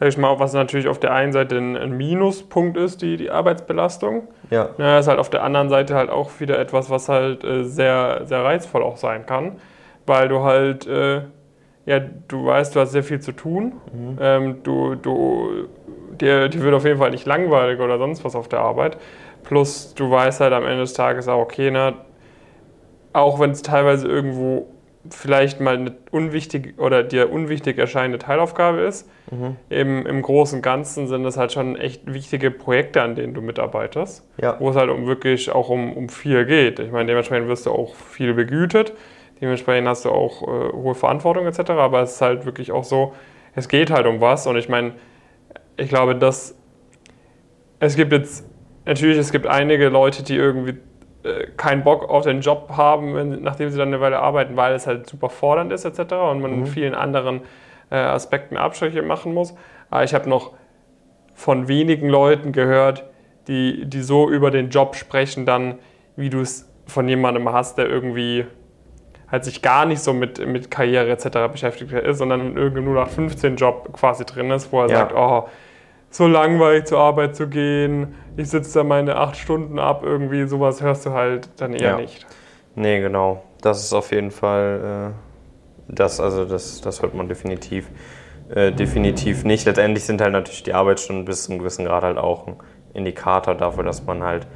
sag 0.01 0.11
ich 0.11 0.19
mal, 0.19 0.39
was 0.39 0.53
natürlich 0.53 0.89
auf 0.89 1.01
der 1.01 1.15
einen 1.15 1.33
Seite 1.33 1.57
ein, 1.57 1.97
Minuspunkt 1.97 2.77
ist, 2.77 3.01
die, 3.01 3.17
die 3.17 3.31
Arbeitsbelastung. 3.31 4.29
Ja. 4.51 4.71
Ja, 4.79 4.99
ist 4.99 5.09
halt 5.09 5.19
auf 5.19 5.31
der 5.31 5.43
anderen 5.43 5.69
Seite 5.69 5.95
halt 5.95 6.11
auch 6.11 6.31
wieder 6.39 6.59
etwas, 6.59 6.91
was 6.91 7.09
halt 7.09 7.45
äh, 7.45 7.65
sehr, 7.65 8.23
sehr 8.25 8.45
reizvoll 8.45 8.83
auch 8.83 8.97
sein 8.97 9.27
kann, 9.27 9.57
weil 10.07 10.29
du 10.29 10.41
halt, 10.41 10.87
äh, 10.87 11.23
ja, 11.87 12.01
du 12.29 12.47
weißt, 12.47 12.75
du 12.75 12.81
hast 12.81 12.93
sehr 12.93 13.05
viel 13.05 13.21
zu 13.21 13.33
tun. 13.33 13.75
Mhm. 13.93 14.19
Ähm, 14.21 14.63
du, 14.63 14.95
du, 14.95 15.69
dir, 16.21 16.49
dir 16.49 16.61
wird 16.63 16.75
auf 16.75 16.85
jeden 16.85 16.99
Fall 16.99 17.11
nicht 17.11 17.27
langweilig 17.27 17.81
oder 17.81 17.99
sonst 17.99 18.25
was 18.25 18.35
auf 18.35 18.49
der 18.49 18.61
Arbeit. 18.61 18.99
Plus 19.45 19.95
du 19.95 20.11
weißt 20.11 20.41
halt 20.41 20.53
am 20.53 20.65
Ende 20.65 20.79
des 20.79 20.95
Tages 20.95 21.29
auch, 21.29 21.41
okay, 21.41 21.71
na, 21.71 21.95
auch 23.13 23.41
wenn 23.41 23.51
es 23.51 23.63
teilweise 23.63 24.07
irgendwo 24.09 24.67
vielleicht 25.11 25.61
mal 25.61 25.75
eine 25.77 25.93
unwichtig 26.11 26.79
oder 26.79 27.03
dir 27.03 27.31
unwichtig 27.33 27.79
erscheinende 27.79 28.19
Teilaufgabe 28.19 28.81
ist, 28.81 29.09
Mhm. 29.31 29.57
im, 29.71 30.07
im 30.07 30.23
Großen 30.23 30.59
und 30.59 30.63
Ganzen 30.63 31.09
sind 31.09 31.25
das 31.25 31.37
halt 31.37 31.51
schon 31.53 31.75
echt 31.75 32.03
wichtige 32.13 32.53
Projekte, 32.53 33.03
an 33.03 33.17
denen 33.17 33.35
du 33.35 33.41
mitarbeitest, 33.43 34.25
Ja. 34.41 34.55
wo 34.61 34.71
es 34.71 34.77
halt 34.77 34.89
um 34.89 35.07
wirklich 35.07 35.51
auch 35.51 35.69
um, 35.69 35.93
um 35.95 36.09
viel 36.09 36.47
geht. 36.47 36.79
Ich 36.79 36.93
meine, 36.93 37.07
dementsprechend 37.07 37.49
wirst 37.49 37.67
du 37.67 37.73
auch 37.73 37.97
viel 37.97 38.35
begütet, 38.35 38.93
dementsprechend 39.41 39.89
hast 39.89 40.05
du 40.05 40.11
auch 40.11 40.43
äh, 40.43 40.73
hohe 40.73 40.95
Verantwortung 40.95 41.45
etc., 41.47 41.71
aber 41.71 42.03
es 42.03 42.13
ist 42.13 42.21
halt 42.23 42.47
wirklich 42.47 42.71
auch 42.71 42.85
so, 42.85 43.15
es 43.57 43.69
geht 43.69 43.91
halt 43.91 44.07
um 44.07 44.21
was 44.21 44.47
und 44.47 44.57
ich 44.57 44.69
meine, 44.69 44.93
ich 45.77 45.89
glaube, 45.89 46.15
dass 46.15 46.55
es 47.81 47.97
gibt 47.97 48.13
jetzt, 48.13 48.49
natürlich, 48.85 49.19
es 49.19 49.33
gibt 49.33 49.47
einige 49.47 49.89
Leute, 49.89 50.23
die 50.23 50.37
irgendwie 50.37 50.75
keinen 51.57 51.85
Bock 51.85 52.09
auf 52.09 52.25
den 52.25 52.41
Job 52.41 52.71
haben, 52.77 53.15
wenn, 53.15 53.43
nachdem 53.43 53.71
sie 53.71 53.79
dann 53.79 53.89
eine 53.89 54.01
Weile 54.01 54.19
arbeiten, 54.21 54.57
weil 54.57 54.75
es 54.75 54.87
halt 54.87 55.09
super 55.09 55.29
fordernd 55.29 55.73
ist 55.73 55.85
etc. 55.85 56.13
und 56.31 56.41
man 56.41 56.53
in 56.53 56.67
vielen 56.67 56.95
anderen 56.95 57.43
äh, 57.91 57.97
Aspekten 57.97 58.57
Abstriche 58.57 59.03
machen 59.03 59.35
muss. 59.35 59.55
Aber 59.91 60.05
ich 60.05 60.15
habe 60.15 60.29
noch 60.29 60.53
von 61.35 61.69
wenigen 61.69 62.09
Leuten 62.09 62.53
gehört, 62.53 63.05
die, 63.49 63.85
die 63.87 64.01
so 64.03 64.29
über 64.29 64.51
den 64.51 64.71
Job 64.71 64.97
sprechen, 64.97 65.47
dann, 65.47 65.79
wie 66.17 66.31
du 66.31 66.41
es 66.41 66.69
von 66.87 67.09
jemandem 67.09 67.53
hast, 67.53 67.79
der 67.79 67.89
irgendwie 67.89 68.47
halt 69.31 69.45
sich 69.45 69.61
gar 69.61 69.87
nicht 69.87 70.01
so 70.01 70.13
mit, 70.13 70.45
mit 70.47 70.71
Karriere 70.71 71.11
etc. 71.11 71.51
beschäftigt 71.51 71.93
ist, 71.93 72.19
sondern 72.19 72.41
in 72.41 72.57
irgendeinem 72.57 72.97
0815 72.97 73.57
Job 73.57 73.93
quasi 73.93 74.25
drin 74.25 74.51
ist, 74.51 74.73
wo 74.73 74.83
er 74.83 74.89
Ja. 74.89 74.97
sagt, 74.99 75.15
oh, 75.17 75.49
so 76.17 76.27
langweilig 76.27 76.87
zur 76.87 76.99
Arbeit 76.99 77.37
zu 77.37 77.49
gehen, 77.49 78.15
ich 78.37 78.49
sitze 78.49 78.79
da 78.79 78.85
meine 78.85 79.17
acht 79.17 79.37
Stunden 79.37 79.79
ab, 79.79 80.03
irgendwie 80.05 80.47
sowas 80.47 80.83
hörst 80.83 81.07
du 81.07 81.11
halt 81.13 81.49
dann 81.59 81.73
eher 81.75 81.91
Ja. 81.91 81.97
nicht. 81.97 82.27
Nee, 82.75 83.01
genau. 83.01 83.43
Das 83.63 83.83
ist 83.83 83.93
auf 83.93 84.13
jeden 84.13 84.31
Fall, 84.31 85.13
äh, 85.89 85.93
das, 85.95 86.21
also 86.21 86.45
das, 86.45 86.81
das 86.81 87.03
hört 87.03 87.15
man 87.15 87.29
definitiv, 87.29 87.89
äh, 88.55 88.73
definitiv 88.73 89.45
nicht. 89.45 89.67
Letztendlich 89.67 90.05
sind 90.05 90.21
halt 90.21 90.33
natürlich 90.33 90.63
die 90.63 90.75
Arbeitsstunden 90.75 91.25
bis 91.25 91.45
zu 91.45 91.53
einem 91.53 91.61
gewissen 91.61 91.87
Grad 91.87 92.03
halt 92.03 92.19
auch 92.19 92.47
ein 92.47 92.57
Indikator 92.93 93.55
dafür, 93.55 93.85
dass 93.85 94.05
man 94.05 94.23
halt, 94.23 94.47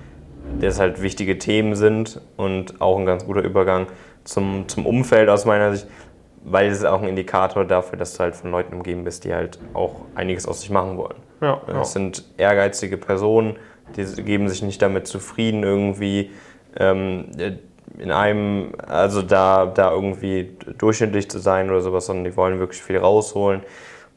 dass 0.60 0.78
halt 0.78 1.02
wichtige 1.02 1.38
Themen 1.38 1.74
sind 1.74 2.20
und 2.36 2.80
auch 2.80 2.98
ein 2.98 3.06
ganz 3.06 3.24
guter 3.26 3.42
Übergang 3.42 3.86
zum, 4.24 4.68
zum 4.68 4.86
Umfeld 4.86 5.28
aus 5.28 5.44
meiner 5.44 5.74
Sicht, 5.74 5.86
weil 6.44 6.70
es 6.70 6.78
ist 6.78 6.84
auch 6.84 7.00
ein 7.00 7.08
Indikator 7.08 7.64
dafür, 7.64 7.98
dass 7.98 8.14
du 8.14 8.20
halt 8.20 8.36
von 8.36 8.50
Leuten 8.50 8.74
umgeben 8.74 9.04
bist, 9.04 9.24
die 9.24 9.34
halt 9.34 9.58
auch 9.74 10.02
einiges 10.14 10.46
aus 10.46 10.60
sich 10.60 10.70
machen 10.70 10.96
wollen. 10.96 11.16
Ja, 11.40 11.60
ja. 11.66 11.80
Es 11.80 11.92
sind 11.92 12.24
ehrgeizige 12.36 12.96
Personen, 12.96 13.56
die 13.96 14.04
geben 14.22 14.48
sich 14.48 14.62
nicht 14.62 14.80
damit 14.82 15.06
zufrieden, 15.06 15.62
irgendwie 15.62 16.30
ähm, 16.76 17.26
in 17.98 18.12
einem, 18.12 18.72
also 18.86 19.22
da, 19.22 19.66
da 19.66 19.90
irgendwie 19.92 20.56
durchschnittlich 20.78 21.30
zu 21.30 21.38
sein 21.38 21.70
oder 21.70 21.80
sowas, 21.80 22.06
sondern 22.06 22.24
die 22.24 22.36
wollen 22.36 22.58
wirklich 22.58 22.82
viel 22.82 22.98
rausholen. 22.98 23.62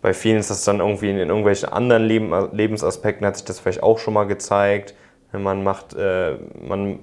Bei 0.01 0.13
vielen 0.13 0.37
ist 0.37 0.49
das 0.49 0.65
dann 0.65 0.79
irgendwie 0.79 1.09
in, 1.09 1.17
in 1.17 1.29
irgendwelchen 1.29 1.69
anderen 1.69 2.03
Leben, 2.03 2.33
Lebensaspekten 2.51 3.25
hat 3.25 3.37
sich 3.37 3.45
das 3.45 3.59
vielleicht 3.59 3.83
auch 3.83 3.99
schon 3.99 4.13
mal 4.13 4.25
gezeigt. 4.25 4.95
Man 5.31 5.63
macht, 5.63 5.95
äh, 5.95 6.35
man 6.61 6.99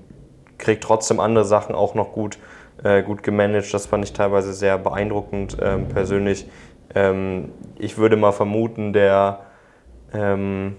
kriegt 0.59 0.85
trotzdem 0.85 1.19
andere 1.19 1.45
Sachen 1.45 1.75
auch 1.75 1.95
noch 1.95 2.13
gut, 2.13 2.39
äh, 2.85 3.03
gut 3.03 3.23
gemanagt. 3.23 3.73
Das 3.73 3.87
fand 3.87 4.05
ich 4.05 4.13
teilweise 4.13 4.53
sehr 4.53 4.79
beeindruckend 4.79 5.57
ähm, 5.61 5.89
persönlich. 5.89 6.47
Ähm, 6.95 7.53
ich 7.79 7.99
würde 7.99 8.17
mal 8.17 8.33
vermuten, 8.33 8.93
der 8.93 9.41
ähm, 10.13 10.77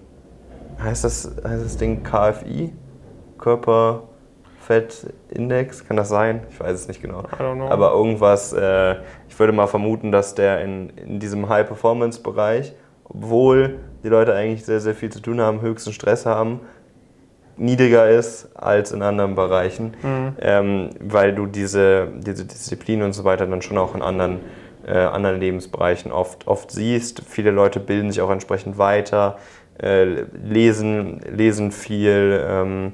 heißt, 0.82 1.04
das, 1.04 1.32
heißt 1.44 1.66
das 1.66 1.78
Ding 1.78 2.04
KFI? 2.04 2.72
Körperfettindex? 3.38 5.88
Kann 5.88 5.98
das 5.98 6.10
sein? 6.10 6.42
Ich 6.50 6.60
weiß 6.60 6.74
es 6.74 6.88
nicht 6.88 7.02
genau. 7.02 7.20
I 7.22 7.42
don't 7.42 7.56
know. 7.56 7.70
Aber 7.70 7.92
irgendwas, 7.94 8.54
äh, 8.54 8.96
ich 9.30 9.38
würde 9.40 9.54
mal 9.54 9.68
vermuten, 9.68 10.12
dass 10.12 10.36
der 10.36 10.62
in, 10.64 10.90
in 10.92 11.20
diesem 11.20 11.48
High-Performance-Bereich, 11.50 12.74
obwohl 13.06 13.80
die 14.04 14.10
Leute 14.10 14.34
eigentlich 14.34 14.66
sehr, 14.66 14.80
sehr 14.80 14.96
viel 14.96 15.12
zu 15.12 15.20
tun 15.22 15.40
haben, 15.42 15.62
höchsten 15.62 15.94
Stress 15.94 16.26
haben, 16.26 16.62
niedriger 17.58 18.10
ist 18.10 18.50
als 18.56 18.92
in 18.92 19.04
anderen 19.04 19.36
Bereichen, 19.36 19.94
Mhm. 20.02 20.34
ähm, 20.40 20.90
weil 21.00 21.36
du 21.36 21.46
diese, 21.46 22.08
diese 22.18 22.46
Disziplin 22.46 23.04
und 23.04 23.14
so 23.14 23.24
weiter 23.24 23.46
dann 23.46 23.62
schon 23.62 23.78
auch 23.78 23.94
in 23.94 24.02
anderen, 24.02 24.40
äh, 24.86 24.94
anderen 24.94 25.40
Lebensbereichen 25.40 26.12
oft, 26.12 26.48
oft 26.48 26.72
siehst. 26.72 27.24
Viele 27.28 27.52
Leute 27.52 27.80
bilden 27.80 28.12
sich 28.12 28.22
auch 28.22 28.32
entsprechend 28.32 28.78
weiter, 28.78 29.38
äh, 29.82 30.26
lesen, 30.44 31.22
lesen 31.30 31.72
viel, 31.72 32.44
ähm, 32.48 32.94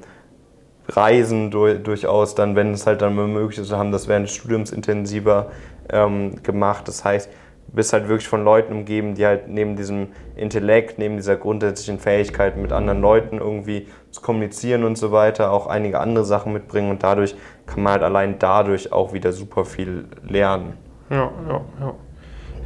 reisen 0.88 1.50
du, 1.50 1.78
durchaus 1.78 2.34
dann, 2.34 2.56
wenn 2.56 2.72
es 2.72 2.86
halt 2.86 3.02
dann 3.02 3.14
möglich 3.14 3.58
ist, 3.58 3.72
haben 3.72 3.92
das 3.92 4.08
während 4.08 4.28
des 4.28 4.34
Studiums 4.34 4.72
intensiver 4.72 5.50
ähm, 5.90 6.42
gemacht. 6.42 6.88
Das 6.88 7.04
heißt, 7.04 7.28
du 7.68 7.72
bist 7.74 7.92
halt 7.92 8.08
wirklich 8.08 8.28
von 8.28 8.42
Leuten 8.42 8.72
umgeben, 8.72 9.14
die 9.14 9.26
halt 9.26 9.48
neben 9.48 9.76
diesem 9.76 10.08
Intellekt, 10.36 10.98
neben 10.98 11.16
dieser 11.16 11.36
grundsätzlichen 11.36 11.98
Fähigkeit 11.98 12.56
mit 12.56 12.72
anderen 12.72 13.00
Leuten 13.00 13.38
irgendwie 13.38 13.88
zu 14.10 14.22
kommunizieren 14.22 14.84
und 14.84 14.96
so 14.96 15.12
weiter, 15.12 15.52
auch 15.52 15.66
einige 15.66 16.00
andere 16.00 16.24
Sachen 16.24 16.52
mitbringen 16.52 16.90
und 16.90 17.02
dadurch 17.02 17.34
kann 17.66 17.82
man 17.82 17.94
halt 17.94 18.02
allein 18.02 18.38
dadurch 18.38 18.92
auch 18.92 19.12
wieder 19.12 19.32
super 19.32 19.64
viel 19.64 20.06
lernen. 20.26 20.87
Ja, 21.10 21.30
ja, 21.48 21.60
ja. 21.80 21.94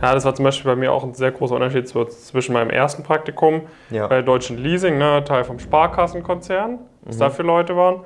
Ja, 0.01 0.15
das 0.15 0.25
war 0.25 0.35
zum 0.35 0.45
Beispiel 0.45 0.69
bei 0.69 0.75
mir 0.77 0.93
auch 0.93 1.05
ein 1.05 1.15
sehr 1.15 1.31
großer 1.31 1.55
Unterschied 1.55 1.87
zwischen 1.89 2.53
meinem 2.55 2.71
ersten 2.71 3.05
Praktikum 3.05 3.63
Ja. 3.91 4.09
bei 4.09 4.21
Deutschen 4.23 4.59
Leasing, 4.59 4.99
ne, 4.99 5.23
Teil 5.25 5.45
vom 5.45 5.61
Sparkassenkonzern, 5.61 6.79
was 7.03 7.19
da 7.19 7.31
für 7.31 7.43
Leute 7.45 7.77
waren, 7.77 8.01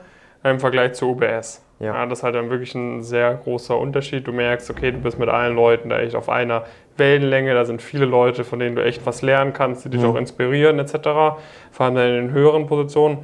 im 0.45 0.61
Vergleich 0.61 0.93
zu 0.93 1.11
UBS. 1.11 1.63
Ja. 1.79 1.95
Ja. 1.95 2.07
das 2.07 2.19
ist 2.21 2.23
halt 2.23 2.35
dann 2.35 2.49
wirklich 2.51 2.75
ein 2.75 3.03
sehr 3.03 3.35
großer 3.35 3.77
Unterschied. 3.79 4.27
Du 4.27 4.33
merkst, 4.33 4.71
okay, 4.71 4.93
du 4.93 4.99
bist 4.99 5.19
mit 5.19 5.29
allen 5.29 5.55
Leuten 5.57 5.89
da 5.91 5.99
echt 5.99 6.15
auf 6.15 6.29
einer 6.29 6.65
Wellenlänge, 6.99 7.53
da 7.55 7.65
sind 7.67 7.83
viele 7.83 8.05
Leute, 8.07 8.45
von 8.45 8.59
denen 8.59 8.77
du 8.77 8.83
echt 8.85 9.05
was 9.07 9.21
lernen 9.23 9.53
kannst, 9.53 9.85
die 9.85 9.91
dich 9.91 10.01
Mhm. 10.03 10.07
auch 10.09 10.15
inspirieren 10.17 10.79
etc. 10.79 11.39
Vor 11.71 11.87
allem 11.87 11.95
dann 11.95 12.09
in 12.09 12.15
den 12.27 12.31
höheren 12.33 12.67
Positionen. 12.67 13.19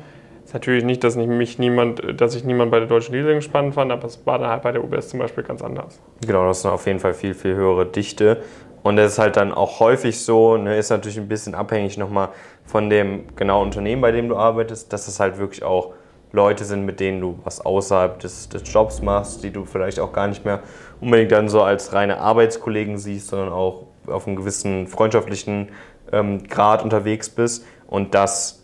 Ist 0.53 0.57
natürlich 0.57 0.85
nicht, 0.85 1.03
dass 1.03 1.17
mich 1.17 1.59
niemand, 1.59 2.21
dass 2.21 2.35
ich 2.35 2.45
niemand 2.45 2.71
bei 2.71 2.79
der 2.79 2.87
Deutschen 2.87 3.15
Leasing 3.15 3.41
spannend 3.41 3.73
fand, 3.73 3.91
aber 3.91 4.05
es 4.05 4.27
war 4.27 4.39
dann 4.39 4.51
halt 4.51 4.61
bei 4.61 4.71
der 4.71 4.85
UBS 4.85 5.09
zum 5.09 5.19
Beispiel 5.19 5.43
ganz 5.45 5.63
anders. 5.63 5.99
Genau, 6.27 6.47
das 6.47 6.59
ist 6.59 6.67
auf 6.67 6.87
jeden 6.87 6.99
Fall 6.99 7.15
viel, 7.15 7.33
viel 7.33 7.55
höhere 7.55 7.87
Dichte. 7.87 8.43
Und 8.83 8.97
das 8.97 9.13
ist 9.13 9.19
halt 9.19 9.39
dann 9.39 9.55
auch 9.55 9.81
häufig 9.81 10.21
so, 10.21 10.59
ne, 10.59 10.77
ist 10.77 10.91
natürlich 10.91 11.17
ein 11.17 11.27
bisschen 11.27 11.55
abhängig 11.55 11.97
nochmal 11.97 12.29
von 12.67 12.91
dem 12.91 13.35
genauen 13.35 13.69
Unternehmen, 13.69 14.03
bei 14.03 14.13
dem 14.13 14.29
du 14.29 14.37
arbeitest, 14.37 14.93
dass 14.93 15.09
es 15.09 15.21
halt 15.21 15.39
wirklich 15.39 15.63
auch 15.63 15.95
Leute 16.33 16.67
sind, 16.67 16.85
mit 16.85 17.01
denen 17.01 17.23
du 17.23 17.39
was 17.45 17.65
außerhalb 17.65 18.21
des, 18.21 18.51
des 18.51 18.71
Jobs 18.71 19.01
machst, 19.01 19.43
die 19.45 19.53
du 19.53 19.65
vielleicht 19.65 20.01
auch 20.01 20.13
gar 20.13 20.27
nicht 20.27 20.45
mehr 20.45 20.61
unbedingt 21.01 21.33
dann 21.33 21.49
so 21.49 21.63
als 21.63 21.95
reine 21.95 22.19
Arbeitskollegen 22.19 22.99
siehst, 22.99 23.29
sondern 23.29 23.55
auch 23.55 23.87
auf 24.07 24.27
einem 24.27 24.37
gewissen 24.37 24.87
freundschaftlichen 24.87 25.71
ähm, 26.13 26.47
Grad 26.47 26.85
unterwegs 26.85 27.31
bist. 27.31 27.65
Und 27.87 28.15
das 28.15 28.62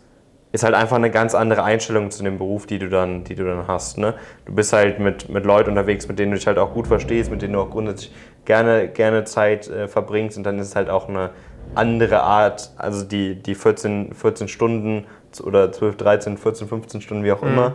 ist 0.51 0.63
halt 0.63 0.73
einfach 0.73 0.95
eine 0.95 1.11
ganz 1.11 1.35
andere 1.35 1.63
Einstellung 1.63 2.09
zu 2.09 2.23
dem 2.23 2.37
Beruf, 2.37 2.65
die 2.65 2.79
du 2.79 2.89
dann, 2.89 3.23
die 3.23 3.35
du 3.35 3.45
dann 3.45 3.67
hast. 3.67 3.97
Ne? 3.97 4.15
Du 4.45 4.53
bist 4.53 4.73
halt 4.73 4.99
mit, 4.99 5.29
mit 5.29 5.45
Leuten 5.45 5.69
unterwegs, 5.69 6.07
mit 6.07 6.17
denen 6.17 6.31
du 6.31 6.37
dich 6.37 6.47
halt 6.47 6.57
auch 6.57 6.73
gut 6.73 6.87
verstehst, 6.87 7.29
mit 7.29 7.41
denen 7.41 7.53
du 7.53 7.59
auch 7.59 7.69
grundsätzlich 7.69 8.11
gerne, 8.45 8.87
gerne 8.87 9.25
Zeit 9.25 9.67
äh, 9.67 9.87
verbringst 9.87 10.37
und 10.37 10.43
dann 10.43 10.57
ist 10.57 10.69
es 10.69 10.75
halt 10.75 10.89
auch 10.89 11.07
eine 11.07 11.29
andere 11.75 12.21
Art, 12.21 12.71
also 12.77 13.05
die, 13.05 13.35
die 13.35 13.53
14, 13.53 14.13
14 14.13 14.47
Stunden 14.47 15.05
oder 15.43 15.71
12, 15.71 15.97
13, 15.97 16.37
14, 16.37 16.67
15 16.67 17.01
Stunden, 17.01 17.23
wie 17.23 17.31
auch 17.31 17.43
immer, 17.43 17.73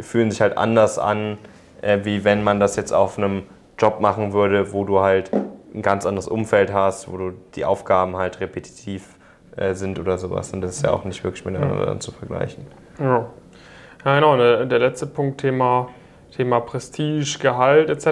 fühlen 0.00 0.30
sich 0.30 0.40
halt 0.40 0.56
anders 0.56 0.98
an, 0.98 1.36
äh, 1.82 1.98
wie 2.04 2.24
wenn 2.24 2.42
man 2.42 2.58
das 2.58 2.76
jetzt 2.76 2.92
auf 2.92 3.18
einem 3.18 3.42
Job 3.78 4.00
machen 4.00 4.32
würde, 4.32 4.72
wo 4.72 4.84
du 4.84 5.00
halt 5.00 5.30
ein 5.74 5.82
ganz 5.82 6.06
anderes 6.06 6.28
Umfeld 6.28 6.72
hast, 6.72 7.12
wo 7.12 7.18
du 7.18 7.32
die 7.54 7.64
Aufgaben 7.64 8.16
halt 8.16 8.40
repetitiv 8.40 9.16
äh, 9.56 9.74
sind 9.74 9.98
oder 9.98 10.18
sowas. 10.18 10.52
Und 10.52 10.60
das 10.60 10.76
ist 10.76 10.84
ja 10.84 10.92
auch 10.92 11.04
nicht 11.04 11.22
wirklich 11.24 11.44
miteinander 11.44 11.86
ja. 11.86 12.00
zu 12.00 12.12
vergleichen. 12.12 12.66
Ja, 12.98 13.26
ja 14.04 14.14
genau. 14.14 14.36
Der, 14.36 14.66
der 14.66 14.78
letzte 14.78 15.06
Punkt, 15.06 15.40
Thema, 15.40 15.88
Thema 16.36 16.60
Prestige, 16.60 17.38
Gehalt 17.40 17.90
etc., 17.90 18.06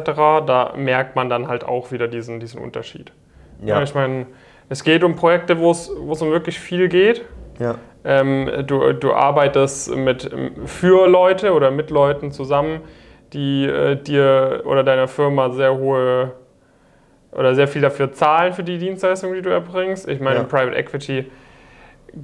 da 0.46 0.72
merkt 0.76 1.16
man 1.16 1.28
dann 1.28 1.48
halt 1.48 1.64
auch 1.64 1.92
wieder 1.92 2.08
diesen, 2.08 2.40
diesen 2.40 2.60
Unterschied. 2.60 3.12
Ja. 3.64 3.82
Ich 3.82 3.94
meine, 3.94 4.26
es 4.68 4.84
geht 4.84 5.04
um 5.04 5.16
Projekte, 5.16 5.58
wo 5.58 5.70
es 5.70 5.88
um 5.88 6.30
wirklich 6.30 6.58
viel 6.58 6.88
geht. 6.88 7.24
Ja. 7.58 7.76
Ähm, 8.04 8.50
du, 8.66 8.92
du 8.92 9.12
arbeitest 9.12 9.94
mit, 9.94 10.28
für 10.66 11.06
Leute 11.08 11.52
oder 11.52 11.70
mit 11.70 11.90
Leuten 11.90 12.32
zusammen, 12.32 12.80
die 13.32 13.64
äh, 13.64 13.96
dir 13.96 14.62
oder 14.64 14.82
deiner 14.82 15.08
Firma 15.08 15.50
sehr 15.50 15.76
hohe 15.76 16.32
oder 17.32 17.54
sehr 17.54 17.68
viel 17.68 17.82
dafür 17.82 18.12
zahlen 18.12 18.52
für 18.52 18.62
die 18.62 18.78
Dienstleistung, 18.78 19.34
die 19.34 19.42
du 19.42 19.50
erbringst. 19.50 20.08
Ich 20.08 20.20
meine, 20.20 20.36
ja. 20.36 20.42
im 20.42 20.48
Private 20.48 20.76
Equity 20.76 21.30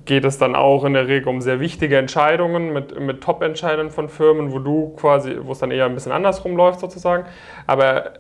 geht 0.05 0.25
es 0.25 0.37
dann 0.37 0.55
auch 0.55 0.85
in 0.85 0.93
der 0.93 1.09
Regel 1.09 1.29
um 1.29 1.41
sehr 1.41 1.61
wichtige 1.61 1.97
Entscheidungen 1.97 2.73
mit, 2.73 2.99
mit 3.01 3.23
Top-Entscheidern 3.23 3.91
von 3.91 4.09
Firmen, 4.09 4.53
wo 4.53 4.59
du 4.59 4.95
quasi, 4.97 5.39
wo 5.41 5.53
es 5.53 5.59
dann 5.59 5.71
eher 5.71 5.87
ein 5.87 5.95
bisschen 5.95 6.13
andersrum 6.13 6.57
läuft 6.57 6.81
sozusagen. 6.81 7.25
Aber 7.67 8.13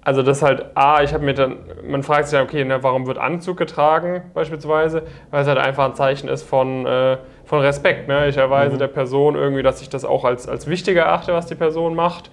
also 0.00 0.22
das 0.22 0.40
halt, 0.40 0.66
A, 0.74 1.02
ich 1.02 1.12
habe 1.12 1.24
mir 1.24 1.34
dann, 1.34 1.58
man 1.84 2.02
fragt 2.02 2.28
sich 2.28 2.38
dann, 2.38 2.46
okay, 2.46 2.64
ne, 2.64 2.82
warum 2.82 3.06
wird 3.08 3.18
Anzug 3.18 3.56
getragen 3.56 4.30
beispielsweise? 4.34 5.02
Weil 5.30 5.42
es 5.42 5.48
halt 5.48 5.58
einfach 5.58 5.84
ein 5.84 5.94
Zeichen 5.96 6.28
ist 6.28 6.44
von, 6.44 6.86
äh, 6.86 7.18
von 7.44 7.60
Respekt. 7.60 8.06
Ne? 8.06 8.28
Ich 8.28 8.36
erweise 8.36 8.76
mhm. 8.76 8.78
der 8.78 8.86
Person 8.86 9.34
irgendwie, 9.34 9.64
dass 9.64 9.82
ich 9.82 9.88
das 9.88 10.04
auch 10.04 10.24
als, 10.24 10.48
als 10.48 10.68
wichtig 10.68 10.96
erachte, 10.96 11.34
was 11.34 11.46
die 11.46 11.56
Person 11.56 11.96
macht. 11.96 12.30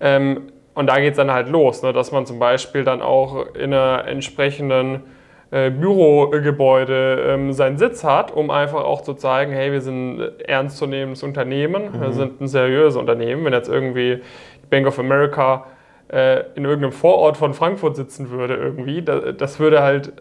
Ähm, 0.00 0.48
und 0.74 0.86
da 0.86 0.98
geht 1.00 1.12
es 1.12 1.16
dann 1.16 1.30
halt 1.30 1.48
los, 1.48 1.82
ne? 1.82 1.92
dass 1.92 2.12
man 2.12 2.26
zum 2.26 2.38
Beispiel 2.38 2.84
dann 2.84 3.02
auch 3.02 3.54
in 3.54 3.74
einer 3.74 4.06
entsprechenden 4.06 5.02
äh, 5.50 5.70
Bürogebäude 5.70 7.26
ähm, 7.28 7.52
seinen 7.52 7.76
Sitz 7.76 8.04
hat, 8.04 8.30
um 8.30 8.50
einfach 8.50 8.84
auch 8.84 9.02
zu 9.02 9.12
zeigen, 9.14 9.52
hey, 9.52 9.70
wir 9.70 9.82
sind 9.82 10.18
ein 10.18 10.40
ernstzunehmendes 10.40 11.22
Unternehmen, 11.22 11.92
mhm. 11.92 12.00
wir 12.00 12.12
sind 12.12 12.40
ein 12.40 12.48
seriöses 12.48 12.96
Unternehmen. 12.96 13.44
Wenn 13.44 13.52
jetzt 13.52 13.68
irgendwie 13.68 14.22
Bank 14.70 14.86
of 14.86 14.98
America 14.98 15.66
äh, 16.08 16.44
in 16.54 16.64
irgendeinem 16.64 16.92
Vorort 16.92 17.36
von 17.36 17.52
Frankfurt 17.52 17.96
sitzen 17.96 18.30
würde 18.30 18.54
irgendwie, 18.54 19.02
das, 19.02 19.36
das 19.36 19.60
würde 19.60 19.82
halt 19.82 20.14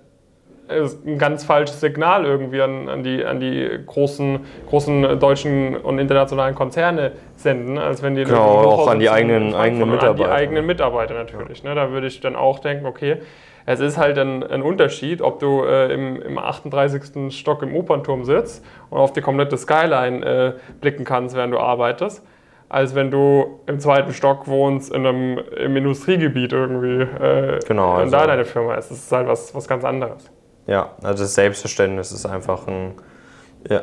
ein 0.69 1.17
ganz 1.17 1.43
falsches 1.43 1.81
Signal 1.81 2.25
irgendwie 2.25 2.61
an, 2.61 2.87
an, 2.87 3.03
die, 3.03 3.25
an 3.25 3.39
die 3.39 3.79
großen, 3.85 4.39
großen 4.69 5.19
deutschen 5.19 5.75
und 5.75 5.99
internationalen 5.99 6.55
Konzerne 6.55 7.11
senden, 7.35 7.77
als 7.77 8.01
wenn 8.01 8.15
die 8.15 8.23
genau, 8.23 8.39
auch 8.39 8.87
an 8.87 8.99
die 8.99 9.09
eigenen, 9.09 9.53
eigenen 9.53 9.89
Mitarbeiter. 9.89 10.23
An 10.23 10.29
die 10.29 10.43
eigenen 10.43 10.65
Mitarbeiter 10.65 11.13
natürlich. 11.13 11.63
Ne? 11.63 11.75
Da 11.75 11.91
würde 11.91 12.07
ich 12.07 12.21
dann 12.21 12.35
auch 12.35 12.59
denken, 12.59 12.85
okay, 12.85 13.17
es 13.65 13.79
ist 13.79 13.97
halt 13.97 14.17
ein, 14.17 14.43
ein 14.43 14.61
Unterschied, 14.61 15.21
ob 15.21 15.39
du 15.39 15.63
äh, 15.63 15.93
im, 15.93 16.21
im 16.21 16.37
38. 16.37 17.33
Stock 17.37 17.61
im 17.63 17.75
Opernturm 17.75 18.23
sitzt 18.23 18.65
und 18.89 18.97
auf 18.97 19.13
die 19.13 19.21
komplette 19.21 19.57
Skyline 19.57 20.25
äh, 20.25 20.53
blicken 20.79 21.03
kannst, 21.03 21.35
während 21.35 21.53
du 21.53 21.59
arbeitest 21.59 22.25
als 22.71 22.95
wenn 22.95 23.11
du 23.11 23.59
im 23.65 23.81
zweiten 23.81 24.13
Stock 24.13 24.47
wohnst 24.47 24.93
in 24.93 25.05
einem, 25.05 25.39
im 25.57 25.75
Industriegebiet 25.75 26.53
irgendwie 26.53 27.01
äh, 27.01 27.59
genau, 27.67 27.95
also, 27.95 28.03
und 28.05 28.11
da 28.11 28.25
deine 28.25 28.45
Firma 28.45 28.75
ist. 28.75 28.89
Das 28.89 28.97
ist 28.97 29.11
halt 29.11 29.27
was, 29.27 29.53
was 29.53 29.67
ganz 29.67 29.83
anderes. 29.83 30.31
Ja, 30.67 30.91
also 31.01 31.23
das 31.23 31.35
Selbstverständnis 31.35 32.11
ist 32.11 32.25
einfach 32.25 32.67
ein, 32.67 32.93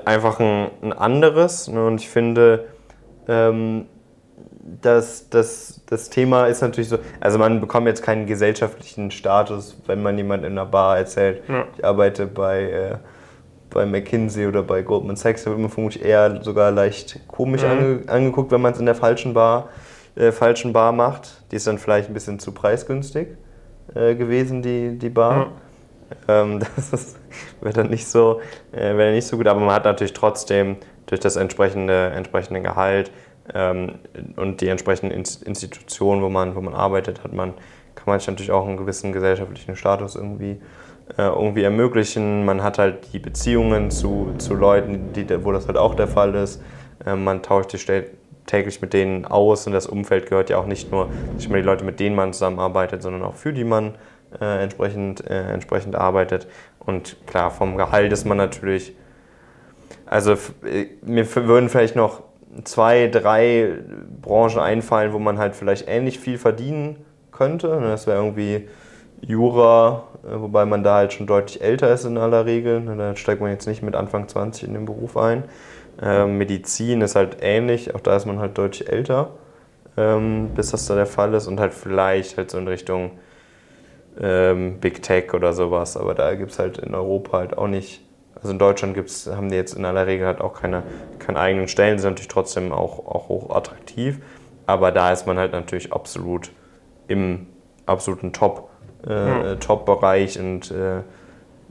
einfach 0.05 0.41
ein, 0.41 0.71
ein 0.83 0.93
anderes. 0.93 1.69
Ne? 1.69 1.87
Und 1.87 2.01
ich 2.01 2.09
finde, 2.09 2.67
ähm, 3.27 3.87
dass 4.81 5.29
das, 5.31 5.83
das 5.87 6.11
Thema 6.11 6.47
ist 6.47 6.61
natürlich 6.61 6.89
so, 6.89 6.99
also 7.21 7.39
man 7.39 7.61
bekommt 7.61 7.87
jetzt 7.87 8.03
keinen 8.03 8.27
gesellschaftlichen 8.27 9.11
Status, 9.11 9.77
wenn 9.87 10.03
man 10.03 10.17
jemand 10.17 10.45
in 10.45 10.53
einer 10.53 10.67
Bar 10.67 10.99
erzählt, 10.99 11.43
ja. 11.49 11.65
ich 11.77 11.85
arbeite 11.85 12.27
bei 12.27 12.71
äh, 12.71 12.97
bei 13.71 13.87
McKinsey 13.87 14.47
oder 14.47 14.63
bei 14.63 14.83
Goldman 14.83 15.17
Sachs 15.17 15.47
wird 15.47 15.59
man 15.59 15.71
vermutlich 15.71 16.05
eher 16.05 16.43
sogar 16.43 16.71
leicht 16.71 17.21
komisch 17.29 17.63
mhm. 17.63 17.71
ange, 17.71 18.03
angeguckt, 18.07 18.51
wenn 18.51 18.61
man 18.61 18.73
es 18.73 18.79
in 18.79 18.87
der 18.87 18.95
falschen 18.95 19.35
Bar, 19.35 19.69
äh, 20.17 20.33
falschen 20.33 20.73
Bar 20.73 20.93
macht. 20.93 21.43
Die 21.51 21.57
ist 21.57 21.67
dann 21.67 21.79
vielleicht 21.79 22.09
ein 22.09 22.15
bisschen 22.15 22.39
zu 22.39 22.53
preisgünstig 22.53 23.29
äh, 23.95 24.15
gewesen, 24.15 24.63
die, 24.63 24.99
die 24.99 25.11
Bar. 25.11 25.47
Mhm. 25.47 25.53
Ähm, 26.29 26.61
das 26.77 27.17
wäre 27.61 27.75
dann 27.75 27.91
nicht 27.91 28.07
so, 28.07 28.41
äh, 28.73 28.97
wäre 28.97 29.13
nicht 29.13 29.27
so 29.27 29.37
gut, 29.37 29.47
aber 29.47 29.61
man 29.61 29.75
hat 29.75 29.85
natürlich 29.85 30.13
trotzdem 30.13 30.77
durch 31.07 31.21
das 31.21 31.37
entsprechende, 31.37 32.09
entsprechende 32.11 32.61
Gehalt 32.61 33.11
ähm, 33.55 33.99
und 34.37 34.61
die 34.61 34.69
entsprechenden 34.69 35.13
Institutionen, 35.13 36.23
wo 36.23 36.29
man, 36.29 36.55
wo 36.55 36.61
man 36.61 36.75
arbeitet, 36.75 37.25
hat 37.25 37.33
man, 37.33 37.55
kann 37.95 38.05
man 38.07 38.19
sich 38.19 38.29
natürlich 38.29 38.53
auch 38.53 38.67
einen 38.67 38.77
gewissen 38.77 39.13
gesellschaftlichen 39.13 39.77
Status 39.77 40.17
irgendwie 40.17 40.61
äh, 41.17 41.23
irgendwie 41.23 41.63
ermöglichen. 41.63 42.45
Man 42.45 42.63
hat 42.63 42.79
halt 42.79 43.13
die 43.13 43.19
Beziehungen 43.19 43.91
zu, 43.91 44.35
zu 44.39 44.55
Leuten, 44.55 45.13
die, 45.15 45.27
wo 45.45 45.53
das 45.53 45.67
halt 45.67 45.79
auch 45.79 45.95
der 45.95 46.09
Fall 46.09 46.35
ist. 46.35 46.63
Äh, 47.07 47.17
man 47.17 47.43
tauscht 47.43 47.71
sich 47.71 47.87
täglich 48.47 48.81
mit 48.81 48.93
denen 48.93 49.25
aus 49.25 49.67
und 49.67 49.73
das 49.73 49.87
Umfeld 49.87 50.29
gehört 50.29 50.51
ja 50.51 50.59
auch 50.59 50.67
nicht 50.67 50.91
nur 50.91 51.09
nicht 51.37 51.49
nur 51.49 51.59
die 51.59 51.65
Leute, 51.65 51.85
mit 51.85 52.01
denen 52.01 52.17
man 52.17 52.33
zusammenarbeitet, 52.33 53.03
sondern 53.03 53.23
auch 53.23 53.35
für 53.35 53.53
die 53.53 53.65
man 53.65 53.95
äh, 54.41 54.63
entsprechend, 54.63 55.29
äh, 55.29 55.53
entsprechend 55.53 55.97
arbeitet. 55.97 56.47
Und 56.79 57.17
klar, 57.27 57.51
vom 57.51 57.77
Gehalt 57.77 58.13
ist 58.13 58.25
man 58.25 58.37
natürlich, 58.37 58.95
also 60.07 60.33
äh, 60.65 60.87
mir 61.03 61.27
würden 61.35 61.69
vielleicht 61.69 61.97
noch 61.97 62.23
zwei, 62.65 63.09
drei 63.09 63.75
Branchen 64.23 64.59
einfallen, 64.59 65.13
wo 65.13 65.19
man 65.19 65.39
halt 65.39 65.55
vielleicht 65.55 65.89
ähnlich 65.89 66.19
viel 66.19 66.39
verdienen 66.39 67.05
könnte. 67.33 67.81
Das 67.83 68.07
wäre 68.07 68.19
irgendwie 68.19 68.69
Jura, 69.21 70.05
äh, 70.25 70.41
wobei 70.41 70.65
man 70.65 70.83
da 70.83 70.97
halt 70.97 71.13
schon 71.13 71.27
deutlich 71.27 71.61
älter 71.61 71.93
ist 71.93 72.05
in 72.05 72.19
aller 72.19 72.47
Regel. 72.47 72.81
Ne, 72.81 72.97
da 72.97 73.17
steigt 73.17 73.41
man 73.41 73.51
jetzt 73.51 73.67
nicht 73.67 73.83
mit 73.83 73.95
Anfang 73.95 74.29
20 74.29 74.65
in 74.69 74.75
den 74.75 74.85
Beruf 74.85 75.17
ein. 75.17 75.45
Ähm, 76.01 76.39
Medizin 76.39 77.01
ist 77.01 77.17
halt 77.17 77.39
ähnlich, 77.41 77.95
auch 77.95 78.01
da 78.01 78.17
ist 78.17 78.27
man 78.27 78.39
halt 78.39 78.57
deutlich 78.57 78.89
älter, 78.89 79.31
ähm, 79.97 80.51
bis 80.55 80.71
das 80.71 80.87
da 80.87 80.95
der 80.95 81.07
Fall 81.07 81.35
ist. 81.35 81.49
Und 81.49 81.59
halt 81.59 81.75
vielleicht 81.75 82.37
halt 82.37 82.51
so 82.51 82.59
in 82.59 82.69
Richtung 82.69 83.13
ähm, 84.21 84.79
Big 84.81 85.03
Tech 85.03 85.35
oder 85.35 85.53
sowas. 85.53 85.97
Aber 85.97 86.15
da 86.15 86.35
gibt 86.35 86.53
es 86.53 86.59
halt 86.59 86.79
in 86.79 86.95
Europa 86.95 87.39
halt 87.39 87.59
auch 87.59 87.69
nicht. 87.69 88.03
Also 88.37 88.51
in 88.51 88.59
Deutschland 88.59 88.95
gibt's, 88.95 89.27
haben 89.27 89.51
die 89.51 89.57
jetzt 89.57 89.75
in 89.75 89.85
aller 89.85 90.07
Regel 90.07 90.27
halt 90.27 90.41
auch 90.41 90.61
keine, 90.61 90.85
keine 91.19 91.41
eigenen 91.41 91.69
Stellen, 91.69 91.99
sind 91.99 92.11
natürlich 92.11 92.29
trotzdem 92.29 92.73
auch, 92.73 93.07
auch 93.07 93.29
hoch 93.29 93.55
attraktiv. 93.55 94.21
Aber 94.67 94.93
da 94.93 95.13
ist 95.13 95.27
man 95.27 95.39
halt 95.39 95.53
natürlich 95.53 95.93
absolut 95.93 96.53
im 97.09 97.47
absoluten 97.87 98.33
Top 98.33 98.69
äh, 99.07 99.57
Top-Bereich 99.57 100.39
und 100.39 100.71
äh, 100.71 101.03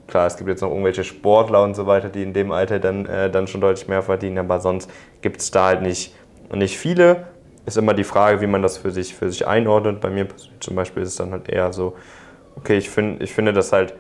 klar, 0.08 0.28
es 0.28 0.38
gibt 0.38 0.50
jetzt 0.50 0.62
noch 0.62 0.70
irgendwelche 0.70 1.04
Sportler 1.04 1.64
und 1.64 1.76
so 1.76 1.86
weiter, 1.86 2.10
die 2.10 2.24
in 2.24 2.34
dem 2.34 2.52
Alter 2.52 2.80
dann, 2.80 3.06
äh, 3.06 3.30
dann 3.30 3.48
schon 3.48 3.62
deutlich 3.62 3.88
mehr 3.88 4.02
verdienen, 4.02 4.40
aber 4.40 4.60
sonst 4.60 4.90
gibt 5.22 5.42
es 5.42 5.52
da 5.52 5.68
halt 5.68 5.82
nicht, 5.82 6.16
nicht 6.54 6.78
viele. 6.78 7.26
Ist 7.66 7.78
immer 7.78 7.94
die 7.94 8.06
Frage, 8.06 8.40
wie 8.40 8.48
man 8.48 8.62
das 8.62 8.78
für 8.78 8.92
sich, 8.92 9.14
für 9.14 9.30
sich 9.30 9.46
einordnet. 9.46 10.00
Bei 10.00 10.10
mir 10.10 10.28
zum 10.62 10.76
Beispiel 10.76 11.04
ist 11.04 11.10
es 11.10 11.16
dann 11.18 11.32
halt 11.32 11.50
eher 11.50 11.74
so, 11.74 11.96
okay, 12.58 12.78
ich, 12.78 12.90
find, 12.90 13.22
ich 13.22 13.34
finde 13.34 13.54
das 13.54 13.72
halt 13.72 13.94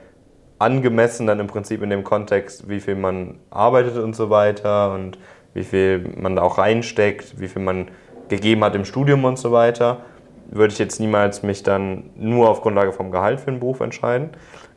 angemessen 0.59 1.27
dann 1.27 1.39
im 1.39 1.47
Prinzip 1.47 1.81
in 1.81 1.89
dem 1.89 2.03
Kontext, 2.03 2.67
wie 2.67 2.79
viel 2.79 2.95
man 2.95 3.39
arbeitet 3.49 3.97
und 3.97 4.15
so 4.15 4.29
weiter 4.29 4.93
und 4.93 5.17
wie 5.53 5.63
viel 5.63 6.13
man 6.17 6.35
da 6.35 6.41
auch 6.41 6.57
reinsteckt, 6.57 7.39
wie 7.39 7.47
viel 7.47 7.61
man 7.61 7.89
gegeben 8.27 8.63
hat 8.63 8.75
im 8.75 8.85
Studium 8.85 9.23
und 9.23 9.37
so 9.37 9.51
weiter 9.51 10.01
würde 10.49 10.73
ich 10.73 10.79
jetzt 10.79 10.99
niemals 10.99 11.43
mich 11.43 11.63
dann 11.63 12.09
nur 12.15 12.49
auf 12.49 12.61
Grundlage 12.61 12.93
vom 12.93 13.11
Gehalt 13.11 13.39
für 13.39 13.49
einen 13.49 13.59
Beruf 13.59 13.79
entscheiden. 13.79 14.29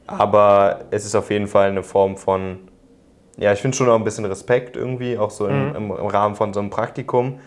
Aber 0.06 0.80
es 0.90 1.04
ist 1.04 1.14
auf 1.14 1.30
jeden 1.30 1.46
Fall 1.46 1.68
eine 1.68 1.82
Form 1.82 2.16
von, 2.16 2.58
ja, 3.36 3.52
ich 3.52 3.60
finde 3.60 3.76
schon 3.76 3.88
auch 3.88 3.94
ein 3.94 4.04
bisschen 4.04 4.24
Respekt 4.24 4.76
irgendwie, 4.76 5.16
auch 5.16 5.30
so 5.30 5.46
im, 5.46 5.68
mhm. 5.68 5.76
im, 5.76 5.84
im 5.92 6.06
Rahmen 6.06 6.34
von 6.34 6.52
so 6.52 6.60
einem 6.60 6.70
Praktikum. 6.70 7.38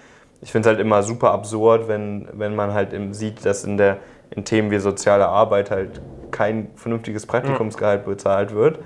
Ich 0.41 0.51
finde 0.51 0.69
es 0.69 0.75
halt 0.75 0.85
immer 0.85 1.03
super 1.03 1.31
absurd, 1.31 1.87
wenn, 1.87 2.27
wenn 2.33 2.55
man 2.55 2.73
halt 2.73 2.95
sieht, 3.13 3.45
dass 3.45 3.65
in, 3.65 3.77
der, 3.77 3.97
in 4.35 4.45
Themen 4.45 4.71
wie 4.71 4.79
soziale 4.79 5.27
Arbeit 5.27 5.71
halt 5.71 6.01
kein 6.31 6.69
vernünftiges 6.75 7.25
Praktikumsgehalt 7.25 8.05
bezahlt 8.05 8.53
wird. 8.53 8.79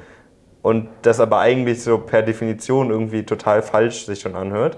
Und 0.62 0.90
das 1.04 1.20
aber 1.20 1.40
eigentlich 1.40 1.82
so 1.82 1.98
per 1.98 2.22
Definition 2.22 2.90
irgendwie 2.90 3.24
total 3.24 3.62
falsch 3.62 4.06
sich 4.06 4.20
schon 4.20 4.36
anhört. 4.36 4.78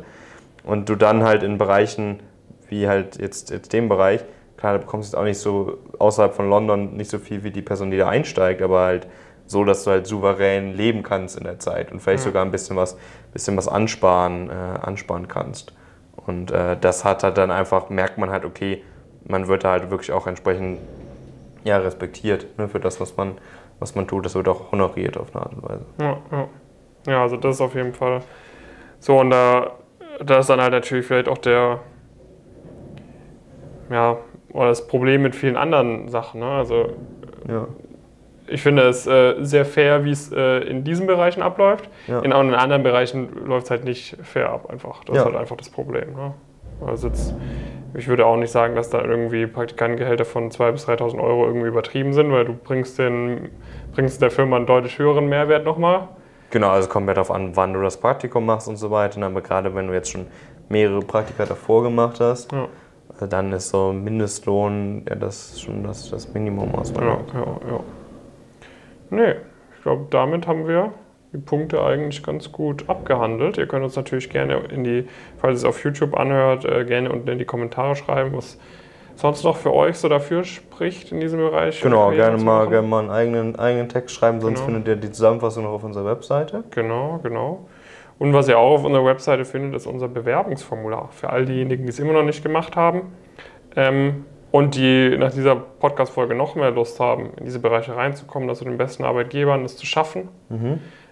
Und 0.64 0.88
du 0.90 0.96
dann 0.96 1.24
halt 1.24 1.42
in 1.42 1.58
Bereichen 1.58 2.20
wie 2.68 2.88
halt 2.88 3.20
jetzt, 3.20 3.50
jetzt 3.50 3.74
dem 3.74 3.90
Bereich 3.90 4.24
klar, 4.60 4.74
da 4.74 4.80
bekommst 4.80 5.14
du 5.14 5.16
jetzt 5.16 5.22
auch 5.22 5.26
nicht 5.26 5.40
so 5.40 5.78
außerhalb 5.98 6.34
von 6.34 6.50
London 6.50 6.96
nicht 6.96 7.10
so 7.10 7.18
viel 7.18 7.44
wie 7.44 7.52
die 7.52 7.62
Person, 7.62 7.92
die 7.92 7.98
da 7.98 8.10
einsteigt, 8.10 8.62
aber 8.62 8.82
halt 8.82 9.08
so, 9.46 9.64
dass 9.64 9.84
du 9.84 9.92
halt 9.92 10.06
souverän 10.06 10.76
leben 10.76 11.02
kannst 11.02 11.38
in 11.38 11.46
der 11.46 11.60
Zeit 11.60 11.92
und 11.92 12.02
vielleicht 12.02 12.24
mhm. 12.24 12.30
sogar 12.30 12.46
ein 12.46 12.52
bisschen 12.52 12.76
was, 12.76 12.98
bisschen 13.32 13.58
was 13.58 13.68
ansparen, 13.68 14.50
äh, 14.50 14.54
ansparen 14.54 15.28
kannst. 15.28 15.74
Und 16.16 16.52
äh, 16.52 16.78
das 16.80 17.06
hat 17.06 17.24
halt 17.24 17.38
dann 17.38 17.50
einfach, 17.50 17.90
merkt 17.90 18.18
man 18.18 18.30
halt, 18.30 18.46
okay, 18.46 18.84
man 19.26 19.48
wird 19.48 19.64
da 19.64 19.72
halt 19.72 19.90
wirklich 19.90 20.12
auch 20.12 20.28
entsprechend 20.28 20.80
ja, 21.64 21.78
respektiert 21.78 22.58
ne, 22.58 22.68
für 22.68 22.80
das, 22.80 23.00
was 23.00 23.18
man, 23.18 23.38
was 23.80 23.96
man 23.96 24.08
tut. 24.08 24.26
Das 24.26 24.36
wird 24.36 24.48
auch 24.48 24.72
honoriert 24.72 25.18
auf 25.18 25.36
eine 25.36 25.44
Art 25.46 25.54
und 25.54 25.64
Weise. 25.64 25.86
Ja, 26.00 26.18
ja. 26.32 26.48
ja 27.08 27.22
also 27.22 27.38
das 27.38 27.56
ist 27.56 27.62
auf 27.62 27.76
jeden 27.76 27.94
Fall 27.94 28.22
so. 29.00 29.20
Und 29.20 29.30
da, 29.32 29.72
da 30.24 30.40
ist 30.40 30.50
dann 30.50 30.62
halt 30.62 30.72
natürlich 30.72 31.06
vielleicht 31.06 31.28
auch 31.28 31.38
der, 31.38 31.80
ja, 33.90 34.18
oder 34.54 34.70
das 34.70 34.88
Problem 34.88 35.22
mit 35.22 35.36
vielen 35.36 35.58
anderen 35.58 36.08
Sachen. 36.08 36.40
Ne? 36.40 36.48
Also 36.50 36.90
Ja. 37.48 37.68
ich 38.48 38.62
finde 38.62 38.84
es 38.84 39.06
äh, 39.06 39.36
sehr 39.42 39.66
fair, 39.66 40.06
wie 40.06 40.12
es 40.12 40.32
äh, 40.32 40.60
in 40.62 40.84
diesen 40.84 41.08
Bereichen 41.08 41.42
abläuft. 41.42 41.88
Ja. 42.08 42.20
In 42.22 42.34
anderen 42.34 42.60
anderen 42.60 42.84
Bereichen 42.84 43.46
läuft 43.46 43.66
es 43.66 43.72
halt 43.72 43.84
nicht 43.84 44.18
fair 44.24 44.50
ab 44.50 44.70
einfach. 44.70 45.04
Das 45.04 45.16
Ja. 45.16 45.22
ist 45.22 45.26
halt 45.26 45.36
einfach 45.36 45.58
das 45.58 45.70
Problem. 45.70 46.14
Ne? 46.14 46.34
Also 46.86 47.08
jetzt, 47.08 47.34
ich 47.94 48.08
würde 48.08 48.26
auch 48.26 48.38
nicht 48.38 48.52
sagen, 48.52 48.76
dass 48.76 48.90
da 48.90 49.04
irgendwie 49.04 49.48
Praktikantengehälter 49.48 50.26
von 50.26 50.50
2.000 50.52 50.72
bis 50.72 50.88
3.000 50.88 51.20
Euro 51.22 51.46
irgendwie 51.46 51.68
übertrieben 51.68 52.14
sind, 52.14 52.32
weil 52.32 52.46
du 52.46 52.54
bringst, 52.54 53.00
den, 53.00 53.50
bringst 53.94 54.22
der 54.22 54.32
Firma 54.32 54.56
einen 54.58 54.66
deutlich 54.66 54.98
höheren 55.00 55.28
Mehrwert 55.28 55.66
nochmal. 55.66 56.08
Genau, 56.52 56.70
also 56.70 56.90
kommt 56.90 57.08
ja 57.08 57.14
darauf 57.14 57.32
an, 57.32 57.56
wann 57.56 57.74
du 57.74 57.82
das 57.82 57.98
Praktikum 57.98 58.46
machst 58.46 58.68
und 58.68 58.78
so 58.78 58.90
weiter. 58.92 59.22
Aber 59.24 59.42
gerade 59.42 59.74
wenn 59.76 59.88
du 59.88 59.94
jetzt 59.94 60.12
schon 60.12 60.26
mehrere 60.68 61.02
Praktika 61.02 61.46
davor 61.46 61.84
gemacht 61.84 62.20
hast, 62.20 62.52
Ja. 62.52 62.68
also 63.14 63.28
dann 63.28 63.52
ist 63.52 63.70
so 63.70 63.92
Mindestlohn 63.94 65.06
ja, 65.08 65.16
das 65.16 65.60
schon 65.62 65.84
das, 65.84 66.10
das 66.10 66.34
Minimum 66.34 66.74
aus 66.76 66.92
Ja, 66.96 67.02
ja, 67.04 67.18
ja. 67.70 67.80
Nee, 69.12 69.36
ich 69.76 69.84
glaube, 69.84 70.06
damit 70.10 70.48
haben 70.48 70.68
wir 70.68 70.92
die 71.34 71.38
Punkte 71.38 71.84
eigentlich 71.84 72.24
ganz 72.24 72.52
gut 72.52 72.90
abgehandelt. 72.90 73.58
Ihr 73.58 73.68
könnt 73.68 73.84
uns 73.84 73.96
natürlich 73.96 74.30
gerne 74.30 74.62
in 74.72 74.84
die, 74.84 75.08
falls 75.38 75.54
ihr 75.54 75.58
es 75.58 75.76
auf 75.76 75.84
YouTube 75.84 76.18
anhört, 76.18 76.66
äh, 76.66 76.86
gerne 76.86 77.12
unten 77.12 77.28
in 77.30 77.38
die 77.38 77.46
Kommentare 77.46 77.96
schreiben, 77.96 78.32
was 78.36 78.58
sonst 79.16 79.44
noch 79.44 79.58
für 79.58 79.74
euch 79.74 79.98
so 79.98 80.08
dafür 80.10 80.44
spricht 80.44 81.12
in 81.12 81.20
diesem 81.20 81.40
Bereich. 81.40 81.82
Genau, 81.82 82.12
gerne 82.12 82.44
mal, 82.44 82.68
gerne 82.68 82.88
mal 82.88 83.00
einen 83.02 83.12
eigenen, 83.12 83.60
eigenen 83.60 83.90
Text 83.90 84.16
schreiben, 84.16 84.40
sonst 84.42 84.60
Genau. 84.66 84.66
findet 84.78 84.88
ihr 84.88 84.96
die 84.96 85.12
Zusammenfassung 85.12 85.66
noch 85.66 85.72
auf 85.72 85.84
unserer 85.84 86.06
Webseite. 86.06 86.64
Genau, 86.72 87.20
genau. 87.22 87.68
Und 88.18 88.34
was 88.34 88.48
ihr 88.48 88.58
auch 88.58 88.76
auf 88.76 88.86
unserer 88.86 89.06
Webseite 89.06 89.46
findet, 89.46 89.76
ist 89.76 89.88
unser 89.88 90.08
Bewerbungsformular 90.08 91.10
für 91.12 91.30
all 91.30 91.46
diejenigen, 91.46 91.84
die 91.84 91.90
es 91.90 92.00
immer 92.00 92.14
noch 92.14 92.24
nicht 92.24 92.44
gemacht 92.44 92.76
haben 92.76 93.14
ähm, 93.76 94.26
und 94.52 94.76
die 94.76 95.16
nach 95.18 95.32
dieser 95.32 95.56
Podcast-Folge 95.56 96.34
noch 96.34 96.56
mehr 96.56 96.72
Lust 96.72 97.00
haben, 97.00 97.32
in 97.38 97.46
diese 97.46 97.60
Bereiche 97.60 97.96
reinzukommen, 97.96 98.48
dass 98.48 98.58
zu 98.60 98.66
den 98.66 98.78
besten 98.78 99.04
Arbeitgebern 99.04 99.64
das 99.64 99.78
zu 99.78 99.86
schaffen. 99.86 100.30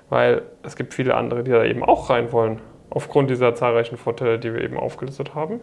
Weil 0.09 0.43
es 0.63 0.75
gibt 0.75 0.93
viele 0.93 1.15
andere, 1.15 1.43
die 1.43 1.51
da 1.51 1.63
eben 1.63 1.83
auch 1.83 2.09
rein 2.09 2.31
wollen, 2.31 2.61
aufgrund 2.89 3.29
dieser 3.29 3.55
zahlreichen 3.55 3.97
Vorteile, 3.97 4.39
die 4.39 4.53
wir 4.53 4.61
eben 4.61 4.77
aufgelistet 4.77 5.35
haben. 5.35 5.59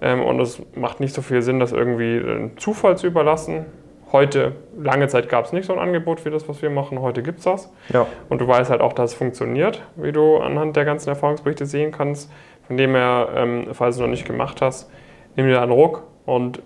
Ähm, 0.00 0.22
und 0.22 0.40
es 0.40 0.62
macht 0.74 1.00
nicht 1.00 1.14
so 1.14 1.22
viel 1.22 1.42
Sinn, 1.42 1.58
das 1.58 1.72
irgendwie 1.72 2.18
einem 2.18 2.56
Zufall 2.58 2.96
zu 2.96 3.06
überlassen. 3.06 3.66
Heute, 4.12 4.52
lange 4.78 5.08
Zeit 5.08 5.28
gab 5.28 5.46
es 5.46 5.52
nicht 5.52 5.66
so 5.66 5.72
ein 5.72 5.80
Angebot 5.80 6.24
wie 6.24 6.30
das, 6.30 6.48
was 6.48 6.62
wir 6.62 6.70
machen. 6.70 7.00
Heute 7.00 7.22
gibt 7.22 7.38
es 7.38 7.44
das. 7.44 7.72
Ja, 7.92 8.06
Und 8.28 8.40
du 8.40 8.46
weißt 8.46 8.70
halt 8.70 8.80
auch, 8.80 8.92
dass 8.92 9.12
es 9.12 9.16
funktioniert, 9.16 9.82
wie 9.96 10.12
du 10.12 10.36
anhand 10.36 10.76
der 10.76 10.84
ganzen 10.84 11.08
Erfahrungsberichte 11.08 11.66
sehen 11.66 11.90
kannst. 11.90 12.30
Von 12.68 12.76
dem 12.76 12.94
her, 12.94 13.28
ähm, 13.34 13.68
falls 13.72 13.96
du 13.96 14.02
noch 14.02 14.08
nicht 14.08 14.26
gemacht 14.26 14.62
hast, 14.62 14.90
nimm 15.34 15.48
dir 15.48 15.60
einen 15.60 15.72
Ruck 15.72 16.04
und 16.24 16.62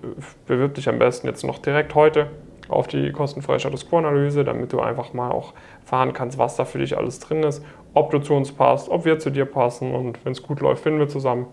bewirb 0.47 0.75
dich 0.75 0.89
am 0.89 0.99
besten 0.99 1.27
jetzt 1.27 1.45
noch 1.45 1.59
direkt 1.59 1.95
heute 1.95 2.29
auf 2.71 2.87
die 2.87 3.13
kostenfreie 3.13 3.61
Status 3.61 3.89
Quo-Analyse, 3.89 4.45
damit 4.45 4.73
du 4.73 4.81
einfach 4.81 5.13
mal 5.13 5.31
auch 5.31 5.55
fahren 5.85 6.13
kannst, 6.13 6.39
was 6.39 6.57
da 6.57 6.65
für 6.65 6.79
dich 6.79 6.97
alles 6.97 7.19
drin 7.19 7.43
ist, 7.43 7.65
ob 7.95 8.11
du 8.11 8.19
zu 8.19 8.35
uns 8.35 8.53
passt, 8.53 8.89
ob 8.89 9.05
wir 9.05 9.19
zu 9.19 9.31
dir 9.31 9.45
passen 9.45 9.95
und 9.95 10.25
wenn 10.25 10.33
es 10.33 10.43
gut 10.43 10.61
läuft, 10.61 10.83
finden 10.83 10.99
wir 10.99 11.09
zusammen. 11.09 11.47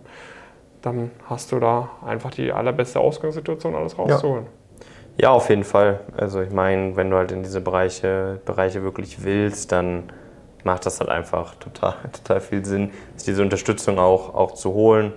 Dann 0.82 1.12
hast 1.25 1.51
du 1.51 1.60
da 1.60 1.89
einfach 2.06 2.32
die 2.32 2.51
allerbeste 2.51 2.99
Ausgangssituation, 2.99 3.75
alles 3.75 3.97
rauszuholen. 3.97 4.45
Ja, 5.19 5.32
auf 5.32 5.49
jeden 5.49 5.63
Fall. 5.63 6.01
Also 6.15 6.41
ich 6.41 6.51
meine, 6.51 6.95
wenn 6.95 7.10
du 7.10 7.17
halt 7.17 7.32
in 7.32 7.41
diese 7.41 7.60
Bereiche, 7.60 8.39
Bereiche 8.45 8.84
wirklich 8.84 9.23
willst, 9.23 9.71
dann 9.71 10.03
macht 10.63 10.86
das 10.86 10.99
halt 10.99 11.10
einfach 11.10 11.56
total, 11.56 11.95
total 12.13 12.39
viel 12.39 12.63
Sinn, 12.63 12.91
diese 13.25 13.41
Unterstützung 13.41 13.97
auch, 13.97 14.36
auch 14.36 14.53
zu 14.53 14.73
holen 14.73 15.13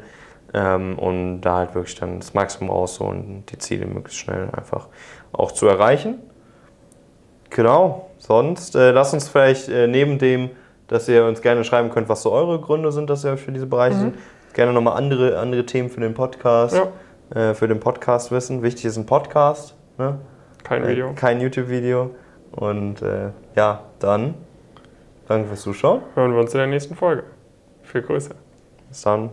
ähm, 0.54 0.98
und 0.98 1.42
da 1.42 1.56
halt 1.56 1.74
wirklich 1.74 1.96
dann 1.96 2.20
das 2.20 2.32
Maximum 2.32 2.70
rausholen 2.70 3.24
und 3.24 3.52
die 3.52 3.58
Ziele 3.58 3.86
möglichst 3.86 4.20
schnell 4.20 4.48
einfach 4.52 4.88
auch 5.32 5.52
zu 5.52 5.66
erreichen. 5.66 6.18
Genau, 7.50 8.10
sonst 8.18 8.76
äh, 8.76 8.90
lasst 8.92 9.12
uns 9.14 9.28
vielleicht 9.28 9.68
äh, 9.68 9.86
neben 9.86 10.18
dem, 10.18 10.50
dass 10.86 11.08
ihr 11.08 11.24
uns 11.24 11.40
gerne 11.42 11.64
schreiben 11.64 11.90
könnt, 11.90 12.08
was 12.08 12.22
so 12.22 12.32
eure 12.32 12.60
Gründe 12.60 12.92
sind, 12.92 13.10
dass 13.10 13.24
ihr 13.24 13.32
euch 13.32 13.40
für 13.40 13.52
diese 13.52 13.66
Bereiche 13.66 13.96
sind, 13.96 14.16
gerne 14.54 14.72
nochmal 14.72 14.96
andere, 14.96 15.38
andere 15.38 15.66
Themen 15.66 15.88
für 15.90 16.00
den 16.00 16.14
Podcast, 16.14 16.80
Ja. 17.34 17.50
äh, 17.50 17.54
für 17.54 17.68
den 17.68 17.80
Podcast 17.80 18.30
wissen. 18.30 18.62
Wichtig 18.62 18.84
ist 18.86 18.96
ein 18.96 19.06
Podcast. 19.06 19.74
Ne? 19.98 20.18
Kein 20.64 20.84
Äh, 20.84 20.88
Video. 20.88 21.12
Kein 21.14 21.40
YouTube-Video. 21.40 22.10
Und 22.52 23.02
äh, 23.02 23.30
ja, 23.56 23.80
dann 24.00 24.34
danke 25.28 25.48
fürs 25.48 25.60
Zuschauen. 25.62 26.02
Hören 26.14 26.32
wir 26.32 26.40
uns 26.40 26.52
in 26.54 26.58
der 26.58 26.66
nächsten 26.66 26.94
Folge. 26.96 27.22
Viel 27.82 28.02
Grüße. 28.02 28.30
Bis 28.88 29.02
dann. 29.02 29.30